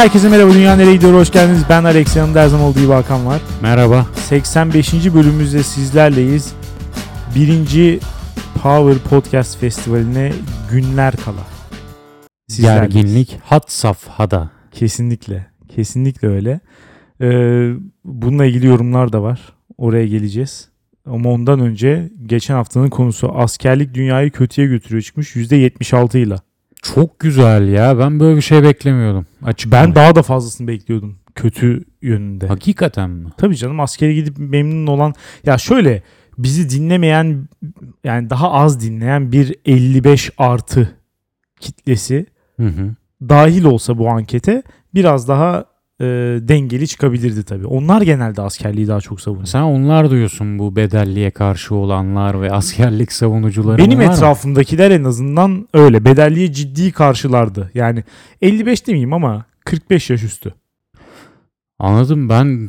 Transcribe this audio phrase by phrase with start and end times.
[0.00, 1.62] Herkese merhaba Dünya Nereye Gidiyor hoş geldiniz.
[1.68, 3.40] Ben Alex yanımda her zaman olduğu gibi Hakan var.
[3.62, 4.06] Merhaba.
[4.14, 4.94] 85.
[4.94, 6.54] bölümümüzde sizlerleyiz.
[7.34, 8.00] Birinci
[8.62, 10.32] Power Podcast Festivali'ne
[10.70, 11.46] günler kala.
[12.48, 12.94] Sizlerleyiz.
[12.94, 14.50] Gerginlik hat safhada.
[14.72, 15.46] Kesinlikle.
[15.68, 16.60] Kesinlikle öyle.
[17.20, 17.72] Ee,
[18.04, 19.40] bununla ilgili yorumlar da var.
[19.78, 20.68] Oraya geleceğiz.
[21.06, 26.36] Ama ondan önce geçen haftanın konusu askerlik dünyayı kötüye götürüyor çıkmış %76 ile.
[26.82, 27.98] Çok güzel ya.
[27.98, 29.26] Ben böyle bir şey beklemiyordum.
[29.42, 32.46] Açık Ben daha da fazlasını bekliyordum kötü yönünde.
[32.46, 33.28] Hakikaten mi?
[33.36, 35.14] Tabii canım askere gidip memnun olan
[35.46, 36.02] ya şöyle
[36.38, 37.48] bizi dinlemeyen
[38.04, 40.96] yani daha az dinleyen bir 55 artı
[41.60, 42.94] kitlesi Hı hı.
[43.28, 44.62] dahil olsa bu ankete
[44.94, 45.64] biraz daha
[46.00, 46.04] e,
[46.48, 47.66] dengeli çıkabilirdi tabii.
[47.66, 49.46] Onlar genelde askerliği daha çok savunuyor.
[49.46, 54.12] Sen onlar diyorsun bu bedelliye karşı olanlar ve askerlik savunucuları Benim var mı?
[54.12, 56.04] etrafımdakiler en azından öyle.
[56.04, 57.70] Bedelliye ciddi karşılardı.
[57.74, 58.04] Yani
[58.42, 60.54] 55 demeyeyim ama 45 yaş üstü.
[61.78, 62.28] Anladım.
[62.28, 62.68] Ben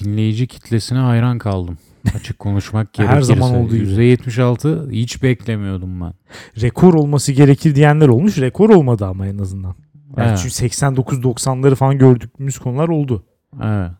[0.00, 1.78] dinleyici kitlesine hayran kaldım.
[2.16, 3.34] Açık konuşmak Her gerekirse.
[3.34, 3.88] zaman olduğu gibi.
[3.88, 6.12] %76 hiç beklemiyordum ben.
[6.60, 8.38] Rekor olması gerekir diyenler olmuş.
[8.38, 9.74] Rekor olmadı ama en azından.
[10.16, 10.38] Yani Evet.
[10.38, 13.24] çünkü 89-90'ları falan gördüğümüz konular oldu.
[13.62, 13.90] Evet.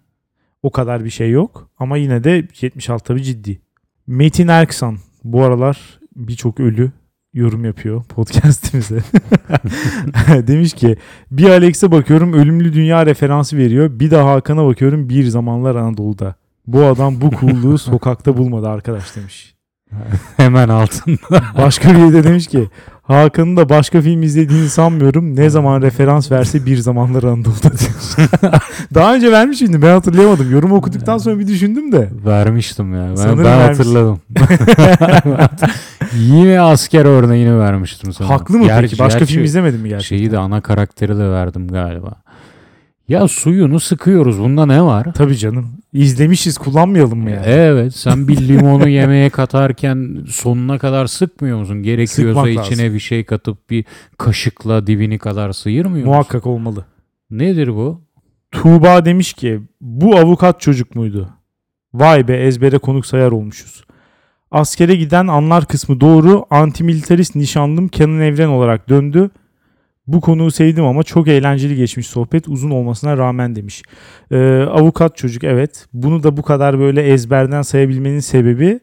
[0.63, 3.61] O kadar bir şey yok ama yine de 76 tabii ciddi.
[4.07, 6.91] Metin Erksan bu aralar birçok ölü
[7.35, 8.99] yorum yapıyor podcast'imize.
[10.47, 10.97] Demiş ki
[11.31, 13.91] bir Alex'e bakıyorum ölümlü dünya referansı veriyor.
[14.01, 16.35] Bir de Hakan'a bakıyorum bir zamanlar Anadolu'da.
[16.67, 19.55] Bu adam bu coolluğu sokakta bulmadı arkadaş demiş.
[20.37, 21.43] Hemen altında.
[21.59, 22.69] Başka biri de demiş ki
[23.05, 25.37] Hakan'ın da başka film izlediğini sanmıyorum.
[25.37, 28.31] Ne zaman referans verse bir zamanlar Anadolu'da demiş.
[28.95, 29.83] Daha önce vermiş miydim?
[29.83, 30.51] Ben hatırlayamadım.
[30.53, 32.09] Yorum okuduktan sonra bir düşündüm de.
[32.27, 33.07] Vermiştim ya.
[33.11, 34.21] Ben, Sanırım ben hatırladım.
[36.17, 38.29] Yine asker örneğini vermiştim sana.
[38.29, 38.99] Haklı mı Gerçi- peki?
[38.99, 40.17] Başka gerçi film izlemedin mi gerçekten?
[40.17, 42.13] Şeyi de ana karakteri de verdim galiba.
[43.09, 44.39] Ya suyunu sıkıyoruz.
[44.39, 45.07] Bunda ne var?
[45.15, 45.69] Tabii canım.
[45.93, 47.47] İzlemişiz kullanmayalım mı yani?
[47.47, 51.83] Evet sen bir limonu yemeğe katarken sonuna kadar sıkmıyor musun?
[51.83, 52.95] Gerekiyorsa Sıkmak içine lazım.
[52.95, 53.85] bir şey katıp bir
[54.19, 56.11] kaşıkla dibini kadar sıyırmıyor musun?
[56.15, 56.85] Muhakkak olmalı.
[57.31, 58.01] Nedir bu?
[58.51, 61.29] Tuğba demiş ki bu avukat çocuk muydu?
[61.95, 63.85] Vay be ezbere konuk sayar olmuşuz.
[64.51, 66.45] Askere giden anlar kısmı doğru.
[66.51, 69.31] Antimilitarist nişanlım Kenan Evren olarak döndü.
[70.07, 73.83] Bu konuyu sevdim ama çok eğlenceli geçmiş sohbet uzun olmasına rağmen demiş.
[74.31, 75.87] Ee, avukat çocuk evet.
[75.93, 78.81] Bunu da bu kadar böyle ezberden sayabilmenin sebebi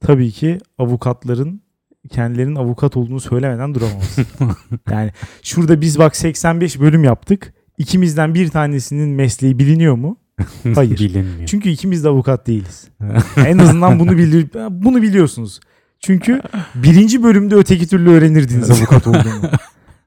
[0.00, 1.62] tabii ki avukatların
[2.10, 4.16] kendilerinin avukat olduğunu söylemeden duramamız.
[4.90, 5.10] yani
[5.42, 7.52] şurada biz bak 85 bölüm yaptık.
[7.78, 10.16] İkimizden bir tanesinin mesleği biliniyor mu?
[10.74, 10.98] Hayır.
[10.98, 11.46] Bilinmiyor.
[11.46, 12.88] Çünkü ikimiz de avukat değiliz.
[13.36, 15.60] en azından bunu bilir, bunu biliyorsunuz.
[16.00, 16.42] Çünkü
[16.74, 19.50] birinci bölümde öteki türlü öğrenirdiniz avukat olduğunu.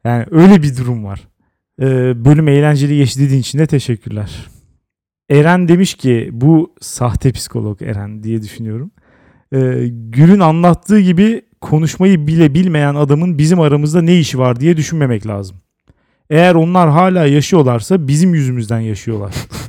[0.05, 1.27] Yani öyle bir durum var.
[1.81, 4.47] Ee, bölüm eğlenceli geçti dediğin için de teşekkürler.
[5.29, 8.91] Eren demiş ki bu sahte psikolog Eren diye düşünüyorum.
[9.53, 15.27] Ee, Gül'ün anlattığı gibi konuşmayı bile bilmeyen adamın bizim aramızda ne işi var diye düşünmemek
[15.27, 15.57] lazım.
[16.29, 19.35] Eğer onlar hala yaşıyorlarsa bizim yüzümüzden yaşıyorlar.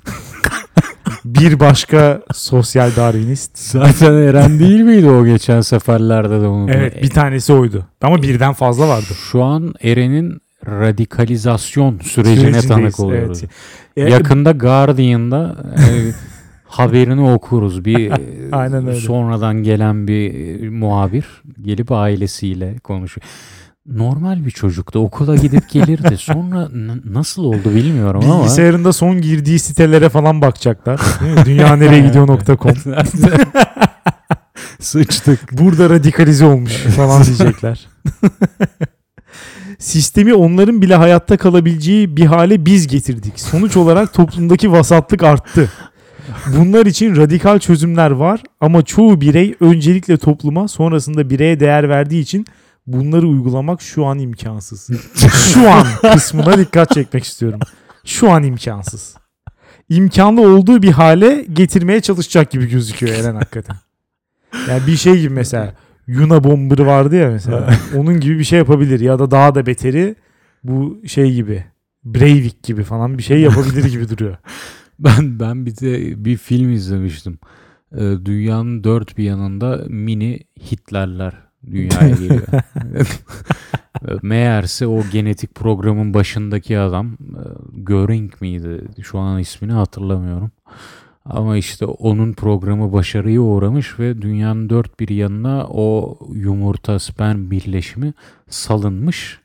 [1.40, 3.58] bir başka sosyal darwinist.
[3.58, 6.70] Zaten Eren değil miydi o geçen seferlerde de onu?
[6.70, 7.86] Evet bir tanesi oydu.
[8.02, 9.06] Ama birden fazla vardı.
[9.30, 13.42] Şu an Eren'in radikalizasyon sürecine tanık oluyoruz.
[13.96, 14.08] evet.
[14.08, 15.82] E, Yakında Guardian'da e,
[16.64, 17.84] haberini okuruz.
[17.84, 18.14] Bir e,
[18.52, 19.00] Aynen öyle.
[19.00, 21.26] sonradan gelen bir e, muhabir
[21.62, 23.24] gelip ailesiyle konuşuyor.
[23.88, 24.98] Normal bir çocuktu.
[24.98, 26.16] Okula gidip gelirdi.
[26.16, 26.68] Sonra
[27.04, 28.38] nasıl oldu bilmiyorum ama.
[28.38, 31.00] Bilgisayarında son girdiği sitelere falan bakacaklar.
[31.20, 31.44] Değil mi?
[31.44, 32.72] Dünyanereyegidiyor.com
[34.80, 35.52] Sıçtık.
[35.52, 37.86] Burada radikalize olmuş falan diyecekler.
[39.78, 43.40] Sistemi onların bile hayatta kalabileceği bir hale biz getirdik.
[43.40, 45.70] Sonuç olarak toplumdaki vasatlık arttı.
[46.56, 52.46] Bunlar için radikal çözümler var ama çoğu birey öncelikle topluma sonrasında bireye değer verdiği için
[52.86, 54.90] bunları uygulamak şu an imkansız.
[55.54, 57.60] şu an kısmına dikkat çekmek istiyorum.
[58.04, 59.16] Şu an imkansız.
[59.88, 63.76] İmkanlı olduğu bir hale getirmeye çalışacak gibi gözüküyor Eren hakikaten.
[64.68, 65.74] Yani bir şey gibi mesela
[66.06, 67.74] Yuna Bomber'ı vardı ya mesela.
[67.96, 70.16] Onun gibi bir şey yapabilir ya da daha da beteri
[70.64, 71.64] bu şey gibi
[72.04, 74.36] Breivik gibi falan bir şey yapabilir gibi duruyor.
[74.98, 77.38] Ben ben bir de bir film izlemiştim.
[77.92, 80.40] Ee, dünyanın dört bir yanında mini
[80.70, 81.32] Hitlerler
[81.70, 82.46] dünyaya geliyor.
[84.22, 87.42] Meğerse o genetik programın başındaki adam e,
[87.72, 88.84] Göring miydi?
[89.02, 90.50] Şu an ismini hatırlamıyorum.
[91.24, 98.14] Ama işte onun programı başarıya uğramış ve dünyanın dört bir yanına o yumurta sperm birleşimi
[98.50, 99.40] salınmış.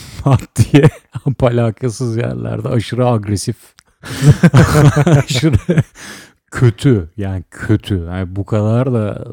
[0.22, 0.88] pat diye
[1.42, 3.56] alakasız yerlerde aşırı agresif
[5.06, 5.82] aşırı
[6.50, 7.94] kötü yani kötü.
[7.98, 9.24] Yani bu kadar da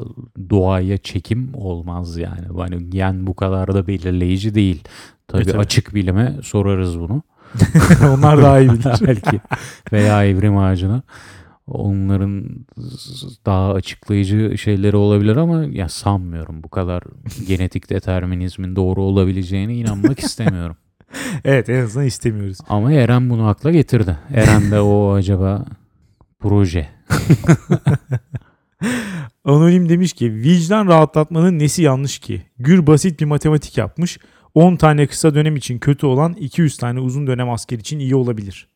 [0.50, 2.46] doğaya çekim olmaz yani.
[2.58, 4.84] Hani yani bu kadar da belirleyici değil.
[5.28, 5.58] Tabii, E, tabii.
[5.58, 7.22] açık bilime sorarız bunu.
[8.14, 9.06] Onlar daha iyi bilir.
[9.06, 9.40] Belki
[9.92, 11.02] veya evrim ağacına.
[11.66, 12.44] Onların
[13.46, 17.02] daha açıklayıcı şeyleri olabilir ama ya sanmıyorum bu kadar
[17.48, 20.76] genetik determinizmin doğru olabileceğine inanmak istemiyorum.
[21.44, 22.58] evet en azından istemiyoruz.
[22.68, 24.16] Ama Eren bunu akla getirdi.
[24.34, 25.64] Eren de o acaba
[26.40, 26.88] proje.
[29.44, 32.42] Anonim demiş ki vicdan rahatlatmanın nesi yanlış ki?
[32.58, 34.18] Gür basit bir matematik yapmış.
[34.54, 38.68] 10 tane kısa dönem için kötü olan 200 tane uzun dönem asker için iyi olabilir.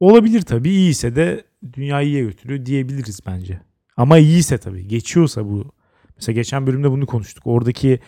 [0.00, 3.60] Olabilir tabii iyiyse de dünyayı iyiye götürüyor diyebiliriz bence.
[3.96, 5.72] Ama iyiyse tabii geçiyorsa bu.
[6.16, 7.46] Mesela geçen bölümde bunu konuştuk.
[7.46, 8.00] Oradaki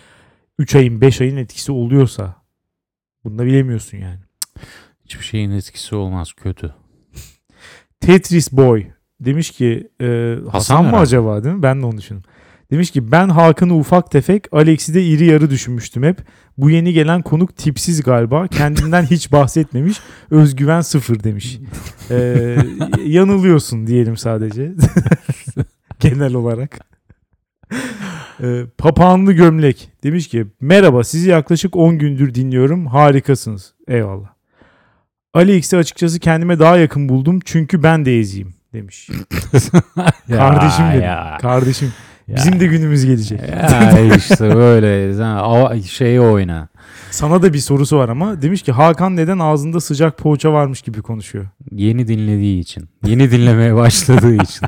[0.59, 2.37] 3 ayın 5 ayın etkisi oluyorsa
[3.25, 4.21] bunu da bilemiyorsun yani.
[5.05, 6.75] Hiçbir şeyin etkisi olmaz kötü.
[8.00, 8.87] Tetris Boy
[9.20, 11.02] demiş ki e, Hasan, mı herhalde.
[11.02, 11.62] acaba değil mi?
[11.62, 12.22] Ben de onu düşündüm.
[12.70, 16.19] Demiş ki ben Hakan'ı ufak tefek Alex'i de iri yarı düşünmüştüm hep.
[16.58, 18.49] Bu yeni gelen konuk tipsiz galiba.
[18.49, 20.00] Kendinden hiç bahsetmemiş.
[20.31, 21.58] Özgüven sıfır demiş.
[22.11, 22.56] E,
[23.05, 24.72] yanılıyorsun diyelim sadece.
[26.00, 26.81] Genel olarak.
[28.43, 32.87] E, papağanlı gömlek demiş ki merhaba sizi yaklaşık 10 gündür dinliyorum.
[32.87, 33.75] Harikasınız.
[33.88, 34.28] Eyvallah.
[35.34, 39.09] Ali X'i açıkçası kendime daha yakın buldum çünkü ben de eziyim demiş.
[40.29, 41.03] Kardeşim benim.
[41.03, 41.38] ya.
[41.41, 41.93] Kardeşim
[42.29, 42.37] Ya.
[42.37, 43.41] bizim de günümüz gelecek.
[43.41, 46.69] Ya işte böyle şeyi oyna.
[47.11, 51.03] Sana da bir sorusu var ama demiş ki Hakan neden ağzında sıcak poğaça varmış gibi
[51.03, 51.47] konuşuyor.
[51.71, 52.88] Yeni dinlediği için.
[53.06, 54.67] Yeni dinlemeye başladığı için.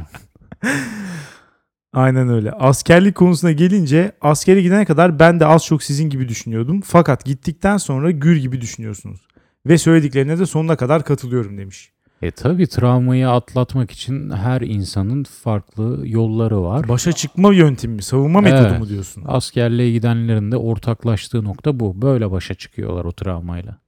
[1.92, 2.50] Aynen öyle.
[2.52, 6.80] Askerlik konusuna gelince askere gidene kadar ben de az çok sizin gibi düşünüyordum.
[6.84, 9.20] Fakat gittikten sonra gür gibi düşünüyorsunuz.
[9.66, 11.92] Ve söylediklerine de sonuna kadar katılıyorum demiş.
[12.22, 16.88] E tabi travmayı atlatmak için her insanın farklı yolları var.
[16.88, 18.02] Başa çıkma yöntemi mi?
[18.02, 18.78] Savunma metodu Evet.
[18.80, 19.24] mu diyorsun?
[19.26, 22.02] Askerliğe gidenlerin de ortaklaştığı nokta bu.
[22.02, 23.78] Böyle başa çıkıyorlar o travmayla.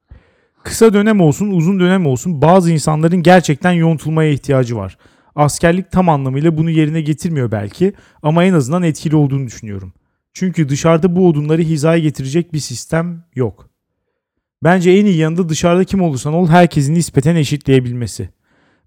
[0.62, 4.98] Kısa dönem olsun uzun dönem olsun bazı insanların gerçekten yontulmaya ihtiyacı var.
[5.34, 7.92] Askerlik tam anlamıyla bunu yerine getirmiyor belki
[8.22, 9.92] ama en azından etkili olduğunu düşünüyorum.
[10.32, 13.67] Çünkü dışarıda bu odunları hizaya getirecek bir sistem yok.
[14.62, 18.28] Bence en iyi yanında dışarıda kim olursan ol herkesin nispeten eşitleyebilmesi.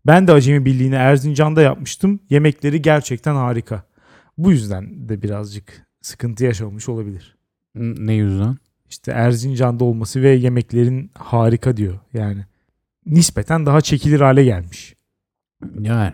[0.06, 2.20] Ben de Acemi Birliği'ni Erzincan'da yapmıştım.
[2.30, 3.84] Yemekleri gerçekten harika.
[4.38, 7.38] Bu yüzden de birazcık sıkıntı yaşamış olabilir.
[7.76, 8.58] Ne yüzden?
[8.90, 12.00] İşte Erzincan'da olması ve yemeklerin harika diyor.
[12.14, 12.46] Yani
[13.06, 14.96] nispeten daha çekilir hale gelmiş.
[15.80, 16.14] Yani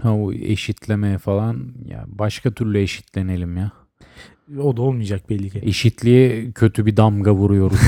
[0.00, 3.72] ha, o eşitleme falan ya başka türlü eşitlenelim ya.
[4.60, 5.60] O da olmayacak belli ki.
[5.62, 7.78] Eşitliğe kötü bir damga vuruyoruz.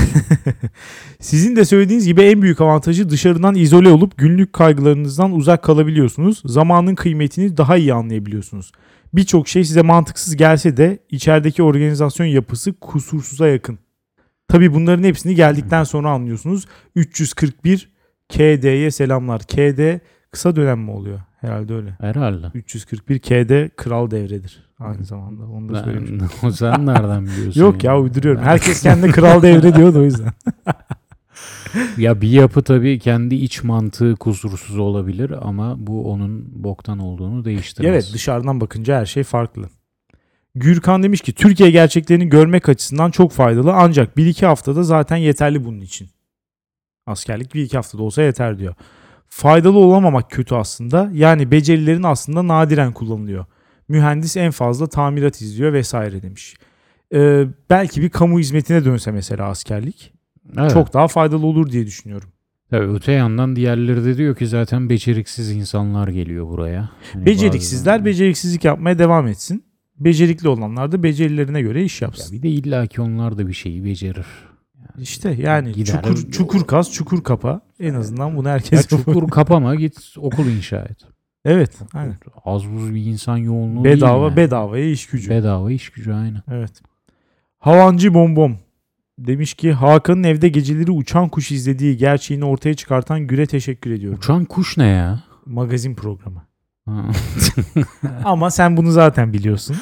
[1.19, 6.41] Sizin de söylediğiniz gibi en büyük avantajı dışarıdan izole olup günlük kaygılarınızdan uzak kalabiliyorsunuz.
[6.45, 8.71] Zamanın kıymetini daha iyi anlayabiliyorsunuz.
[9.13, 13.79] Birçok şey size mantıksız gelse de içerideki organizasyon yapısı kusursuza yakın.
[14.47, 16.65] Tabi bunların hepsini geldikten sonra anlıyorsunuz.
[16.95, 17.89] 341
[18.29, 19.41] KD'ye selamlar.
[19.41, 19.99] KD
[20.31, 21.19] kısa dönem mi oluyor?
[21.45, 21.97] Herhalde öyle.
[21.99, 22.51] Herhalde.
[22.53, 25.45] 341 KD kral devredir aynı zamanda.
[25.45, 26.11] Onu da söylemiş.
[26.11, 27.61] Ben, o sen nereden biliyorsun?
[27.61, 28.41] Yok ya uyduruyorum.
[28.41, 30.33] Herkes kendine kral devre diyor da o yüzden.
[31.97, 37.91] Ya bir yapı tabii kendi iç mantığı kusursuz olabilir ama bu onun boktan olduğunu değiştirmez.
[37.91, 39.69] Evet dışarıdan bakınca her şey farklı.
[40.55, 45.81] Gürkan demiş ki Türkiye gerçeklerini görmek açısından çok faydalı ancak 1-2 haftada zaten yeterli bunun
[45.81, 46.09] için.
[47.05, 48.75] Askerlik 1-2 haftada olsa yeter diyor.
[49.39, 51.09] Faydalı olamamak kötü aslında.
[51.13, 53.45] Yani becerilerin aslında nadiren kullanılıyor.
[53.87, 56.55] Mühendis en fazla tamirat izliyor vesaire demiş.
[57.13, 60.13] Ee, belki bir kamu hizmetine dönse mesela askerlik
[60.57, 60.71] Evet.
[60.71, 62.29] çok daha faydalı olur diye düşünüyorum.
[62.69, 66.89] Tabii öte yandan diğerleri de diyor ki zaten beceriksiz insanlar geliyor buraya.
[67.13, 69.63] Hani Beceriksizler bazı- beceriksizlik yapmaya devam etsin.
[69.99, 72.37] Becerikli olanlar da becerilerine göre iş Ya yapsın.
[72.37, 74.25] bir de illaki onlar da bir şeyi becerir.
[74.99, 75.85] İşte yani Gider.
[76.03, 77.61] çukur, çukur kaz, çukur kapa.
[77.79, 80.97] En azından bunu Ya herkes çukur kapama git okul inşa et.
[81.45, 82.15] Evet, aynen.
[82.45, 84.37] Az buz bir insan yoğunluğu Bedava değil mi?
[84.37, 85.29] bedavaya iş gücü.
[85.29, 86.41] Bedava iş gücü aynı.
[86.51, 86.81] evet.
[87.59, 88.57] Havancı bombom
[89.19, 94.19] demiş ki Hakan'ın evde geceleri uçan kuş izlediği gerçeğini ortaya çıkartan Güre teşekkür ediyorum.
[94.19, 95.23] Uçan kuş ne ya?
[95.45, 96.43] Magazin programı.
[96.89, 97.05] Ha.
[98.23, 99.75] Ama sen bunu zaten biliyorsun.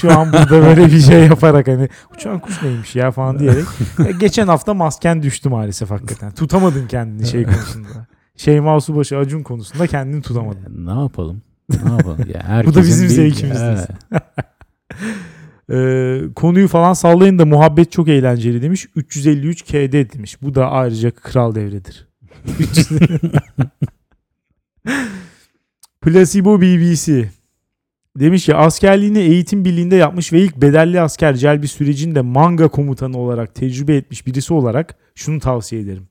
[0.00, 3.64] Şu an burada böyle bir şey yaparak hani uçan kuş neymiş ya falan diyerek.
[4.20, 6.30] Geçen hafta masken düştü maalesef hakikaten.
[6.32, 8.06] Tutamadın kendini şey konusunda.
[8.36, 10.86] Şeyma Subaşı Acun konusunda kendini tutamadın.
[10.86, 11.42] ne yapalım?
[11.84, 12.18] Ne yapalım?
[12.34, 13.88] Ya Bu da bizim bir- zevkimiz Evet.
[15.72, 18.86] Ee, konuyu falan sallayın da muhabbet çok eğlenceli demiş.
[18.96, 20.42] 353 KD demiş.
[20.42, 22.08] Bu da ayrıca kral devredir.
[26.06, 27.30] 300 Placebo BBC
[28.16, 33.54] demiş ki askerliğini eğitim birliğinde yapmış ve ilk bedelli asker celbi sürecinde manga komutanı olarak
[33.54, 36.08] tecrübe etmiş birisi olarak şunu tavsiye ederim.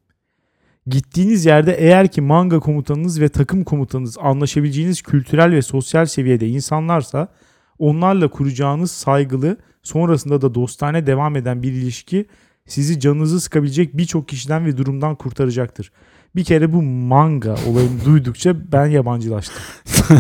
[0.88, 7.28] Gittiğiniz yerde eğer ki manga komutanınız ve takım komutanınız anlaşabileceğiniz kültürel ve sosyal seviyede insanlarsa
[7.80, 12.26] onlarla kuracağınız saygılı sonrasında da dostane devam eden bir ilişki
[12.68, 15.92] sizi canınızı sıkabilecek birçok kişiden ve durumdan kurtaracaktır.
[16.36, 19.56] Bir kere bu manga olayını duydukça ben yabancılaştım.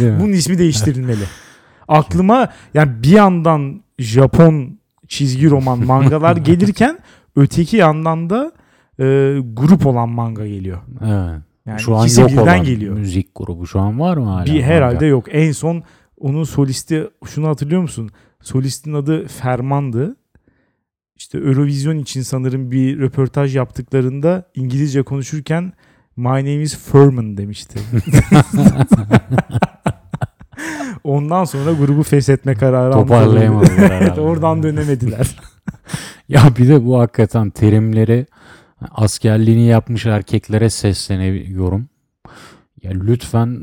[0.00, 0.20] Mi?
[0.20, 1.24] Bunun ismi değiştirilmeli.
[1.88, 4.78] Aklıma yani bir yandan Japon
[5.08, 6.98] çizgi roman mangalar gelirken
[7.36, 8.52] öteki yandan da
[8.98, 9.04] e,
[9.52, 10.78] grup olan manga geliyor.
[11.02, 11.40] Evet.
[11.66, 12.98] Yani şu an yok olan geliyor.
[12.98, 14.46] müzik grubu şu an var mı hala?
[14.46, 15.06] Bir herhalde Manga?
[15.06, 15.24] yok.
[15.30, 15.82] En son
[16.20, 18.10] onun solisti şunu hatırlıyor musun?
[18.42, 20.16] Solistin adı Ferman'dı.
[21.16, 25.72] İşte Eurovision için sanırım bir röportaj yaptıklarında İngilizce konuşurken
[26.16, 27.78] My name is Furman demişti.
[31.04, 32.92] Ondan sonra grubu feshetme kararı.
[32.92, 35.36] Toparlayamadılar Evet, oradan dönemediler.
[36.28, 38.26] Ya bir de bu hakikaten terimleri
[38.90, 41.88] askerliğini yapmış erkeklere sesleniyorum.
[42.82, 43.60] Ya lütfen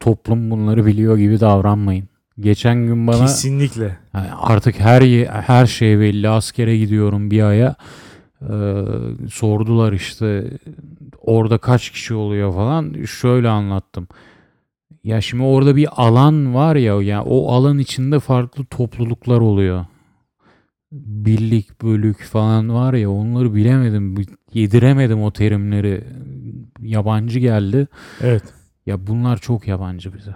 [0.00, 2.08] toplum bunları biliyor gibi davranmayın.
[2.40, 3.98] Geçen gün bana Kesinlikle.
[4.14, 6.28] yani artık her her şey belli.
[6.28, 7.76] Askere gidiyorum bir aya.
[8.42, 8.84] Ee,
[9.32, 10.50] sordular işte
[11.20, 13.04] orada kaç kişi oluyor falan.
[13.04, 14.08] Şöyle anlattım.
[15.04, 19.86] Ya şimdi orada bir alan var ya ya o alan içinde farklı topluluklar oluyor.
[20.92, 24.14] Birlik, bölük falan var ya onları bilemedim.
[24.52, 26.04] Yediremedim o terimleri.
[26.80, 27.88] Yabancı geldi.
[28.20, 28.42] Evet.
[28.86, 30.34] Ya bunlar çok yabancı bize.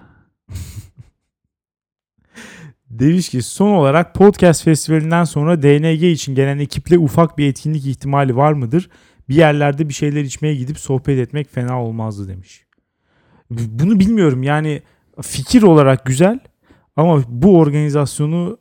[2.98, 8.36] Demiş ki son olarak podcast festivalinden sonra DNG için gelen ekiple ufak bir etkinlik ihtimali
[8.36, 8.90] var mıdır?
[9.28, 12.66] Bir yerlerde bir şeyler içmeye gidip sohbet etmek fena olmazdı demiş.
[13.50, 14.82] Bunu bilmiyorum yani
[15.22, 16.38] fikir olarak güzel
[16.96, 18.58] ama bu organizasyonu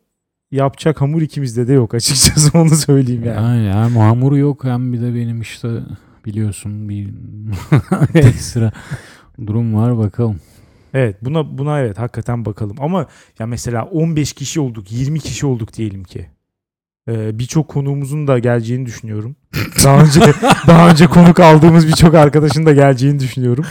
[0.51, 3.65] yapacak hamur ikimizde de yok açıkçası onu söyleyeyim yani.
[3.65, 5.69] Yani hem hamuru yok hem bir de benim işte
[6.25, 7.09] biliyorsun bir
[8.13, 8.71] ekstra
[9.47, 10.39] durum var bakalım.
[10.95, 13.07] Evet buna buna evet hakikaten bakalım ama
[13.39, 16.27] ya mesela 15 kişi olduk 20 kişi olduk diyelim ki.
[17.09, 19.35] Ee, birçok konuğumuzun da geleceğini düşünüyorum.
[19.83, 20.21] Daha önce
[20.67, 23.65] daha önce konuk aldığımız birçok arkadaşın da geleceğini düşünüyorum.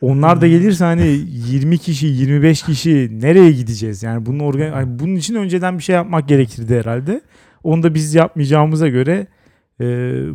[0.00, 1.06] Onlar da gelirse hani
[1.50, 4.02] 20 kişi 25 kişi nereye gideceğiz?
[4.02, 7.20] Yani bunun organ hani bunun için önceden bir şey yapmak gerekirdi herhalde.
[7.62, 9.26] Onu da biz yapmayacağımıza göre
[9.80, 9.84] e,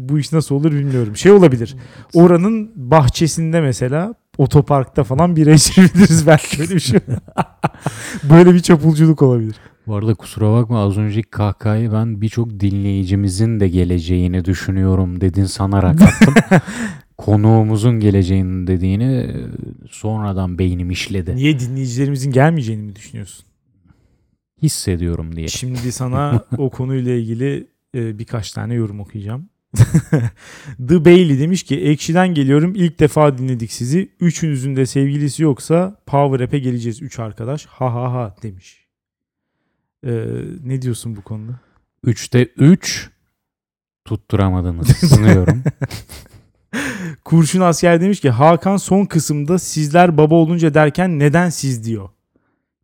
[0.10, 1.16] bu iş nasıl olur bilmiyorum.
[1.16, 1.76] Şey olabilir.
[2.14, 7.00] Oranın bahçesinde mesela otoparkta falan bira içebiliriz belki öyle bir şey.
[8.30, 9.56] Böyle bir çapulculuk olabilir.
[9.88, 16.02] Bu arada kusura bakma az önceki kahkahayı ben birçok dinleyicimizin de geleceğini düşünüyorum dedin sanarak
[16.02, 16.34] attım.
[17.18, 19.36] Konuğumuzun geleceğini dediğini
[19.90, 21.36] sonradan beynim işledi.
[21.36, 23.46] Niye dinleyicilerimizin gelmeyeceğini mi düşünüyorsun?
[24.62, 25.48] Hissediyorum diye.
[25.48, 29.50] Şimdi sana o konuyla ilgili e, birkaç tane yorum okuyacağım.
[30.88, 34.12] The Bailey demiş ki Ekşi'den geliyorum ilk defa dinledik sizi.
[34.20, 37.66] Üçünüzün de sevgilisi yoksa Power App'e geleceğiz üç arkadaş.
[37.66, 38.88] Ha ha ha demiş.
[40.06, 40.26] Ee,
[40.64, 41.60] ne diyorsun bu konuda?
[42.04, 43.10] Üçte üç
[44.06, 45.64] tutturamadınız sanıyorum.
[47.26, 52.10] Kurşun asker demiş ki Hakan son kısımda sizler baba olunca derken neden siz diyor.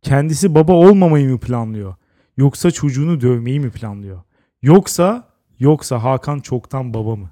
[0.02, 1.94] Kendisi baba olmamayı mı planlıyor?
[2.36, 4.22] Yoksa çocuğunu dövmeyi mi planlıyor?
[4.62, 5.25] Yoksa
[5.58, 7.30] yoksa Hakan çoktan baba mı?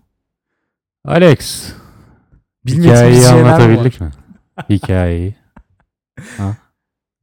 [1.04, 1.72] Alex
[2.68, 4.10] hikayeyi anlatabildik mi?
[4.70, 5.34] Hikayeyi.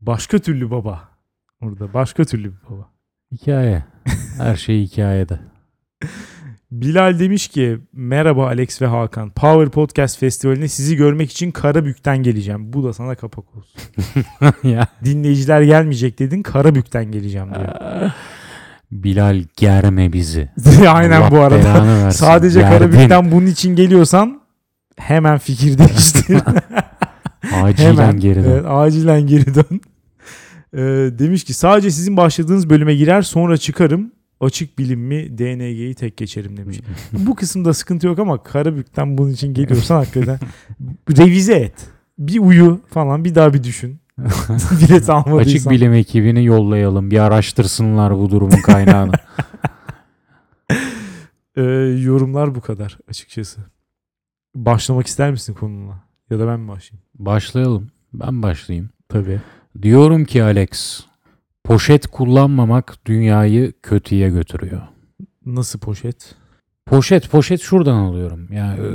[0.01, 1.09] Başka türlü baba.
[1.61, 2.89] Orada başka türlü bir baba.
[3.31, 3.83] Hikaye.
[4.37, 5.39] Her şey hikayede.
[6.71, 9.29] Bilal demiş ki merhaba Alex ve Hakan.
[9.29, 12.73] Power Podcast Festivali'ne sizi görmek için Karabük'ten geleceğim.
[12.73, 13.81] Bu da sana kapak olsun.
[14.69, 14.87] ya.
[15.05, 18.11] Dinleyiciler gelmeyecek dedin Karabük'ten geleceğim diyor.
[18.91, 20.49] Bilal germe bizi.
[20.89, 22.11] Aynen Allah bu arada.
[22.11, 22.77] Sadece Gerdin.
[22.77, 24.41] Karabük'ten bunun için geliyorsan
[24.97, 26.37] hemen fikir değiştir.
[27.63, 28.51] Acilen hemen geri dön.
[28.51, 29.81] Evet, acilen geri dön.
[30.73, 30.79] Ee,
[31.19, 34.11] demiş ki sadece sizin başladığınız bölüme girer sonra çıkarım.
[34.39, 36.79] Açık bilim mi DNG'yi tek geçerim demiş.
[37.13, 40.39] Bu kısımda sıkıntı yok ama Karabük'ten bunun için geliyorsan hakikaten
[41.09, 41.73] revize et.
[42.19, 43.99] Bir uyu falan bir daha bir düşün.
[44.81, 45.37] Bilet almadıysan.
[45.37, 47.11] Açık bilim ekibini yollayalım.
[47.11, 49.11] Bir araştırsınlar bu durumun kaynağını.
[51.55, 51.61] Ee,
[52.01, 53.61] yorumlar bu kadar açıkçası.
[54.55, 56.03] Başlamak ister misin konuna?
[56.29, 57.05] Ya da ben mi başlayayım?
[57.15, 57.87] Başlayalım.
[58.13, 58.89] Ben başlayayım.
[59.09, 59.41] Tabii.
[59.81, 61.05] Diyorum ki Alex,
[61.63, 64.81] Poşet kullanmamak dünyayı kötüye götürüyor.
[65.45, 66.35] Nasıl poşet?
[66.85, 68.47] Poşet poşet şuradan alıyorum.
[68.51, 68.89] Yani e,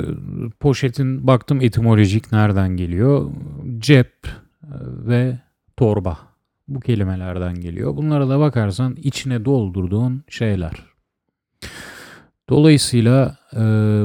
[0.60, 3.30] poşetin baktım etimolojik nereden geliyor?
[3.78, 4.12] Cep
[5.06, 5.38] ve
[5.76, 6.18] torba.
[6.68, 7.96] Bu kelimelerden geliyor.
[7.96, 10.72] Bunlara da bakarsan içine doldurduğun şeyler.
[12.48, 13.58] Dolayısıyla e,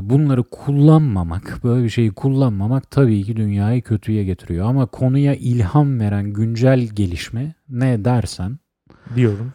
[0.03, 4.65] bunları kullanmamak, böyle bir şeyi kullanmamak tabii ki dünyayı kötüye getiriyor.
[4.65, 8.59] Ama konuya ilham veren güncel gelişme ne dersen
[9.15, 9.53] Diyorum.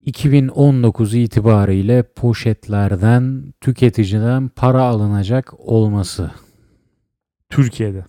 [0.00, 6.30] 2019 itibariyle poşetlerden tüketiciden para alınacak olması.
[7.48, 8.04] Türkiye'de.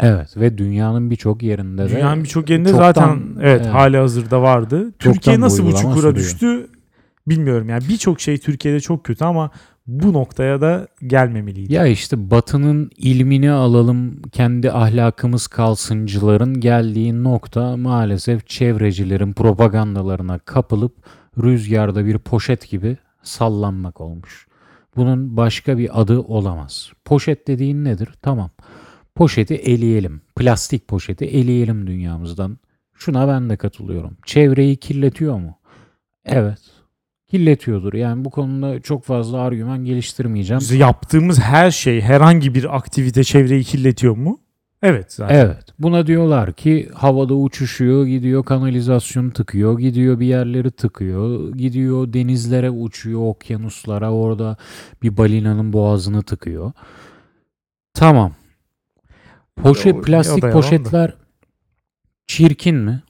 [0.00, 3.74] Evet ve dünyanın birçok yerinde de Dünyanın birçok yerinde çoktan- zaten evet, evet.
[3.74, 4.92] hali hazırda vardı.
[4.98, 6.14] Türkiye nasıl bu çukura sürüyor.
[6.14, 6.68] düştü
[7.26, 7.68] bilmiyorum.
[7.68, 9.50] Yani birçok şey Türkiye'de çok kötü ama
[9.86, 11.72] bu noktaya da gelmemeliydi.
[11.72, 20.92] Ya işte Batı'nın ilmini alalım, kendi ahlakımız kalsıncıların geldiği nokta maalesef çevrecilerin propagandalarına kapılıp
[21.42, 24.46] rüzgarda bir poşet gibi sallanmak olmuş.
[24.96, 26.92] Bunun başka bir adı olamaz.
[27.04, 28.08] Poşet dediğin nedir?
[28.22, 28.50] Tamam.
[29.14, 30.20] Poşeti eleyelim.
[30.36, 32.58] Plastik poşeti eleyelim dünyamızdan.
[32.94, 34.16] Şuna ben de katılıyorum.
[34.26, 35.58] Çevreyi kirletiyor mu?
[36.24, 36.58] Evet.
[37.30, 37.94] Kirletiyordur.
[37.94, 40.62] Yani bu konuda çok fazla argüman geliştirmeyeceğim.
[40.72, 44.40] Yaptığımız her şey herhangi bir aktivite çevreyi kirletiyor mu?
[44.82, 45.34] Evet zaten.
[45.34, 45.64] Evet.
[45.78, 53.20] Buna diyorlar ki havada uçuşuyor, gidiyor kanalizasyon tıkıyor, gidiyor bir yerleri tıkıyor, gidiyor denizlere uçuyor,
[53.20, 54.56] okyanuslara orada
[55.02, 56.72] bir balinanın boğazını tıkıyor.
[57.94, 58.32] Tamam.
[59.56, 61.14] Poşet, O- plastik poşetler
[62.26, 63.02] çirkin mi?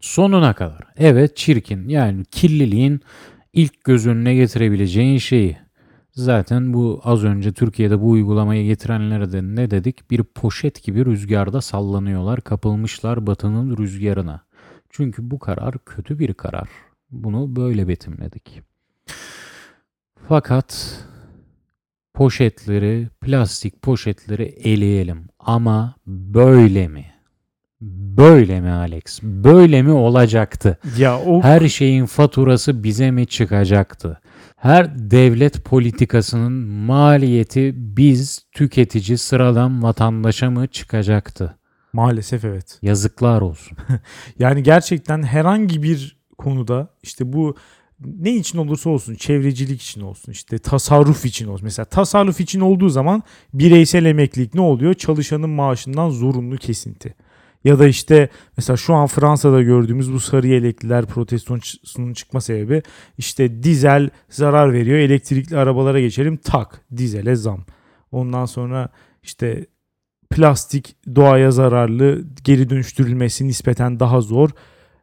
[0.00, 0.80] Sonuna kadar.
[0.96, 1.88] Evet çirkin.
[1.88, 3.00] Yani kirliliğin
[3.52, 5.56] ilk göz önüne getirebileceğin şeyi.
[6.12, 10.10] Zaten bu az önce Türkiye'de bu uygulamayı getirenlere de ne dedik?
[10.10, 14.40] Bir poşet gibi rüzgarda sallanıyorlar, kapılmışlar batının rüzgarına.
[14.90, 16.68] Çünkü bu karar kötü bir karar.
[17.10, 18.62] Bunu böyle betimledik.
[20.28, 20.98] Fakat
[22.18, 25.28] poşetleri, plastik poşetleri eleyelim.
[25.38, 27.04] Ama böyle mi?
[27.80, 29.22] Böyle mi Alex?
[29.22, 30.78] Böyle mi olacaktı?
[30.98, 34.20] Ya o Her şeyin faturası bize mi çıkacaktı?
[34.56, 41.54] Her devlet politikasının maliyeti biz tüketici sıradan vatandaşa mı çıkacaktı?
[41.92, 42.78] maalesef evet.
[42.82, 43.78] Yazıklar olsun.
[44.38, 47.56] Yani gerçekten herhangi bir konuda işte bu
[48.04, 51.64] ne için olursa olsun çevrecilik için olsun işte tasarruf için olsun.
[51.64, 53.22] Mesela tasarruf için olduğu zaman
[53.54, 54.94] bireysel emeklilik ne oluyor?
[54.94, 57.14] Çalışanın maaşından zorunlu kesinti.
[57.64, 62.82] Ya da işte mesela şu an Fransa'da gördüğümüz bu sarı yelekliler protestosunun çıkma sebebi
[63.18, 67.64] işte dizel zarar veriyor elektrikli arabalara geçelim tak dizele zam.
[68.12, 68.88] Ondan sonra
[69.22, 69.66] işte
[70.30, 74.50] plastik doğaya zararlı geri dönüştürülmesi nispeten daha zor.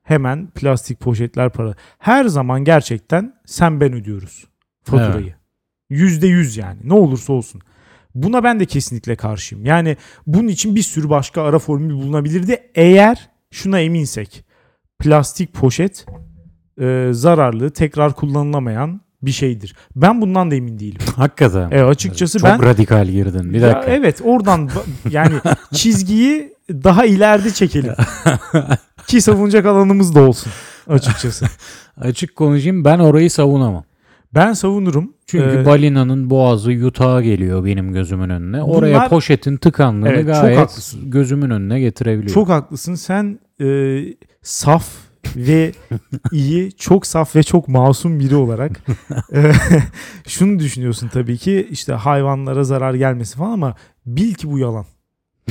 [0.06, 1.74] Hemen plastik poşetler para.
[2.00, 4.46] Her zaman gerçekten sen ben ödüyoruz
[4.84, 5.34] faturayı.
[5.90, 7.62] Yüzde yüz yani ne olursa olsun.
[8.16, 9.66] Buna ben de kesinlikle karşıyım.
[9.66, 12.58] Yani bunun için bir sürü başka ara formül bulunabilirdi.
[12.76, 14.46] Eğer şuna eminsek
[15.00, 16.06] plastik poşet
[16.82, 19.76] e, zararlı, tekrar kullanılamayan bir şeydir.
[19.96, 21.02] Ben bundan da emin değilim.
[21.16, 21.72] Hakikaten.
[21.72, 23.54] E, açıkçası Çok ben radikal girdin.
[23.54, 23.92] Bir ya dakika.
[23.92, 24.70] evet oradan
[25.10, 25.34] yani
[25.74, 27.94] çizgiyi daha ileride çekelim.
[29.08, 30.52] Ki savunacak alanımız da olsun
[30.88, 31.46] açıkçası.
[31.98, 33.84] Açık konuşayım ben orayı savunamam.
[34.34, 35.14] Ben savunurum.
[35.26, 38.64] Çünkü Ee, balinanın boğazı yutağa geliyor benim gözümün önüne.
[38.64, 42.34] Oraya Bunlar- poşetin tıkanlığını Evet, gayet gözümün önüne getirebiliyor.
[42.34, 42.96] çok haklısın.
[42.96, 44.00] Sen e,
[44.42, 44.88] saf
[45.36, 45.72] ve
[46.32, 48.72] iyi, çok saf ve çok masum biri olarak
[49.34, 49.52] e,
[50.28, 54.86] şunu düşünüyorsun tabii ki işte hayvanlara zarar gelmesi falan ama bil ki bu yalan.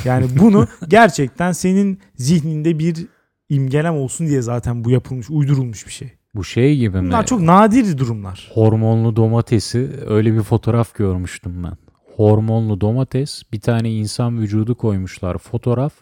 [0.05, 3.07] Yani bunu gerçekten senin zihninde bir
[3.49, 6.13] imgelem olsun diye zaten bu yapılmış, uydurulmuş bir şey.
[6.35, 7.07] Bu şey gibi mi?
[7.07, 8.51] Bunlar çok nadir durumlar.
[8.55, 11.77] Hormonlu domatesi öyle bir fotoğraf görmüştüm ben.
[12.17, 15.93] Hormonlu domates bir tane insan vücudu koymuşlar fotoğraf.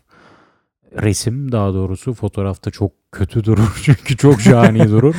[1.03, 5.15] Resim daha doğrusu fotoğrafta çok kötü durur çünkü çok cani durur.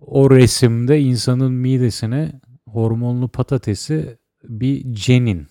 [0.00, 5.46] O resimde insanın midesine hormonlu patatesi bir cenin.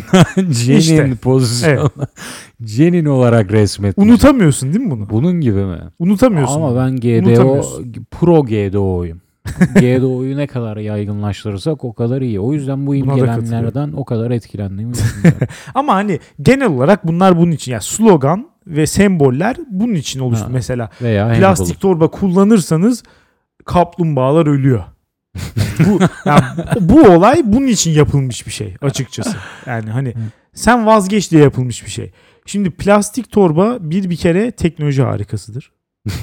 [0.50, 1.90] cenin İşte, pozisyonu.
[2.62, 4.06] cenin olarak resmetmiş.
[4.08, 5.10] Unutamıyorsun değil mi bunu?
[5.10, 5.78] Bunun gibi mi?
[5.98, 6.54] Unutamıyorsun.
[6.56, 7.60] Ama ben GDO,
[8.10, 9.20] pro GDO'yum.
[9.80, 12.40] GDO'yu ne kadar yaygınlaştırırsak o kadar iyi.
[12.40, 15.46] O yüzden bu imgelemlerden o kadar etkilendiğimi düşünüyorum.
[15.74, 17.72] Ama hani genel olarak bunlar bunun için.
[17.72, 20.50] Yani slogan ve semboller bunun için oluştu Ha.
[20.52, 20.90] mesela.
[21.02, 23.02] Veya Plastik torba kullanırsanız
[23.64, 24.84] kaplumbağalar ölüyor.
[25.86, 26.44] Bu yani
[26.80, 29.36] bu olay bunun için yapılmış bir şey açıkçası.
[29.66, 30.14] Yani hani
[30.54, 32.12] sen vazgeç diye yapılmış bir şey.
[32.46, 35.72] Şimdi plastik torba bir bir kere teknoloji harikasıdır.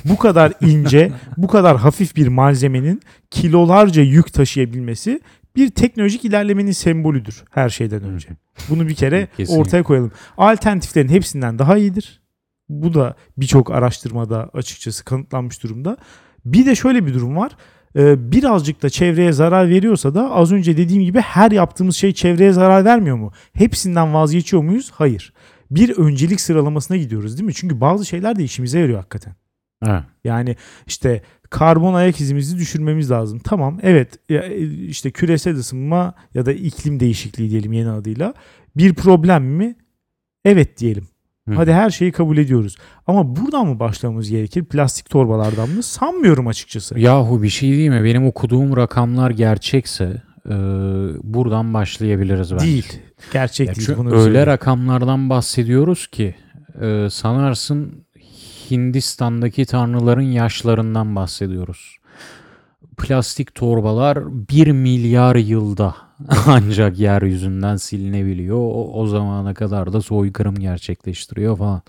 [0.05, 5.21] Bu kadar ince, bu kadar hafif bir malzemenin kilolarca yük taşıyabilmesi
[5.55, 8.29] bir teknolojik ilerlemenin sembolüdür her şeyden önce.
[8.69, 9.61] Bunu bir kere Kesinlikle.
[9.61, 10.11] ortaya koyalım.
[10.37, 12.21] Alternatiflerin hepsinden daha iyidir.
[12.69, 15.97] Bu da birçok araştırmada açıkçası kanıtlanmış durumda.
[16.45, 17.51] Bir de şöyle bir durum var.
[17.95, 22.51] Ee, birazcık da çevreye zarar veriyorsa da az önce dediğim gibi her yaptığımız şey çevreye
[22.51, 23.31] zarar vermiyor mu?
[23.53, 24.91] Hepsinden vazgeçiyor muyuz?
[24.93, 25.33] Hayır.
[25.71, 27.53] Bir öncelik sıralamasına gidiyoruz değil mi?
[27.53, 29.35] Çünkü bazı şeyler de işimize yarıyor hakikaten.
[29.85, 30.03] Evet.
[30.23, 30.55] Yani
[30.87, 33.39] işte karbon ayak izimizi düşürmemiz lazım.
[33.39, 38.33] Tamam evet e, işte küresel ısınma ya da iklim değişikliği diyelim yeni adıyla
[38.77, 39.75] bir problem mi?
[40.45, 41.07] Evet diyelim.
[41.49, 41.55] Hı.
[41.55, 42.75] Hadi her şeyi kabul ediyoruz.
[43.07, 44.65] Ama buradan mı başlamamız gerekir?
[44.65, 45.83] Plastik torbalardan mı?
[45.83, 46.99] Sanmıyorum açıkçası.
[46.99, 48.03] Yahu bir şey değil mi?
[48.03, 50.53] Benim okuduğum rakamlar gerçekse e,
[51.23, 52.65] buradan başlayabiliriz bence.
[52.65, 52.99] Değil.
[53.33, 53.89] Gerçek Ya değil.
[53.97, 54.47] Bunu öyle söyleyeyim.
[54.47, 56.35] rakamlardan bahsediyoruz ki
[56.81, 58.05] e, sanarsın
[58.71, 61.95] Hindistan'daki tanrıların yaşlarından bahsediyoruz.
[62.97, 65.95] Plastik torbalar 1 milyar yılda
[66.47, 68.57] ancak yeryüzünden silinebiliyor.
[68.57, 71.81] O, o zamana kadar da soykırım gerçekleştiriyor falan.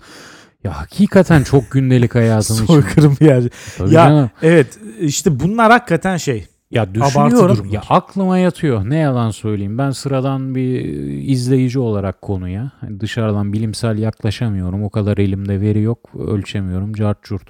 [0.63, 2.55] Ya hakikaten çok gündelik hayatın.
[2.65, 3.43] Soykırım yer.
[3.77, 4.29] Tabii Ya, canım.
[4.41, 6.47] Evet işte bunlar hakikaten şey.
[6.71, 10.81] Ya düşünüyorum ya aklıma yatıyor ne yalan söyleyeyim ben sıradan bir
[11.29, 17.43] izleyici olarak konuya hani dışarıdan bilimsel yaklaşamıyorum o kadar elimde veri yok ölçemiyorum cart curt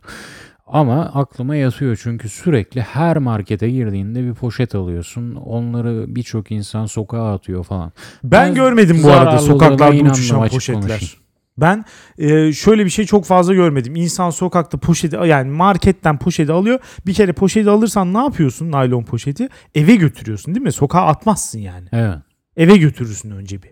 [0.71, 7.33] ama aklıma yatıyor çünkü sürekli her markete girdiğinde bir poşet alıyorsun onları birçok insan sokağa
[7.33, 7.91] atıyor falan.
[8.23, 10.81] Ben, Ben görmedim bu arada zararlılığına sokaklarda inanmam, uçuşan poşetler.
[10.81, 11.13] konuşayım.
[11.57, 11.85] Ben
[12.17, 13.95] e, şöyle bir şey çok fazla görmedim.
[13.95, 16.79] İnsan sokakta poşeti yani marketten poşeti alıyor.
[17.05, 19.49] Bir kere poşeti alırsan ne yapıyorsun naylon poşeti?
[19.75, 20.71] Eve götürüyorsun değil mi?
[20.71, 21.87] Sokağa atmazsın yani.
[21.91, 22.17] Evet.
[22.57, 23.69] Eve götürürsün önce bir.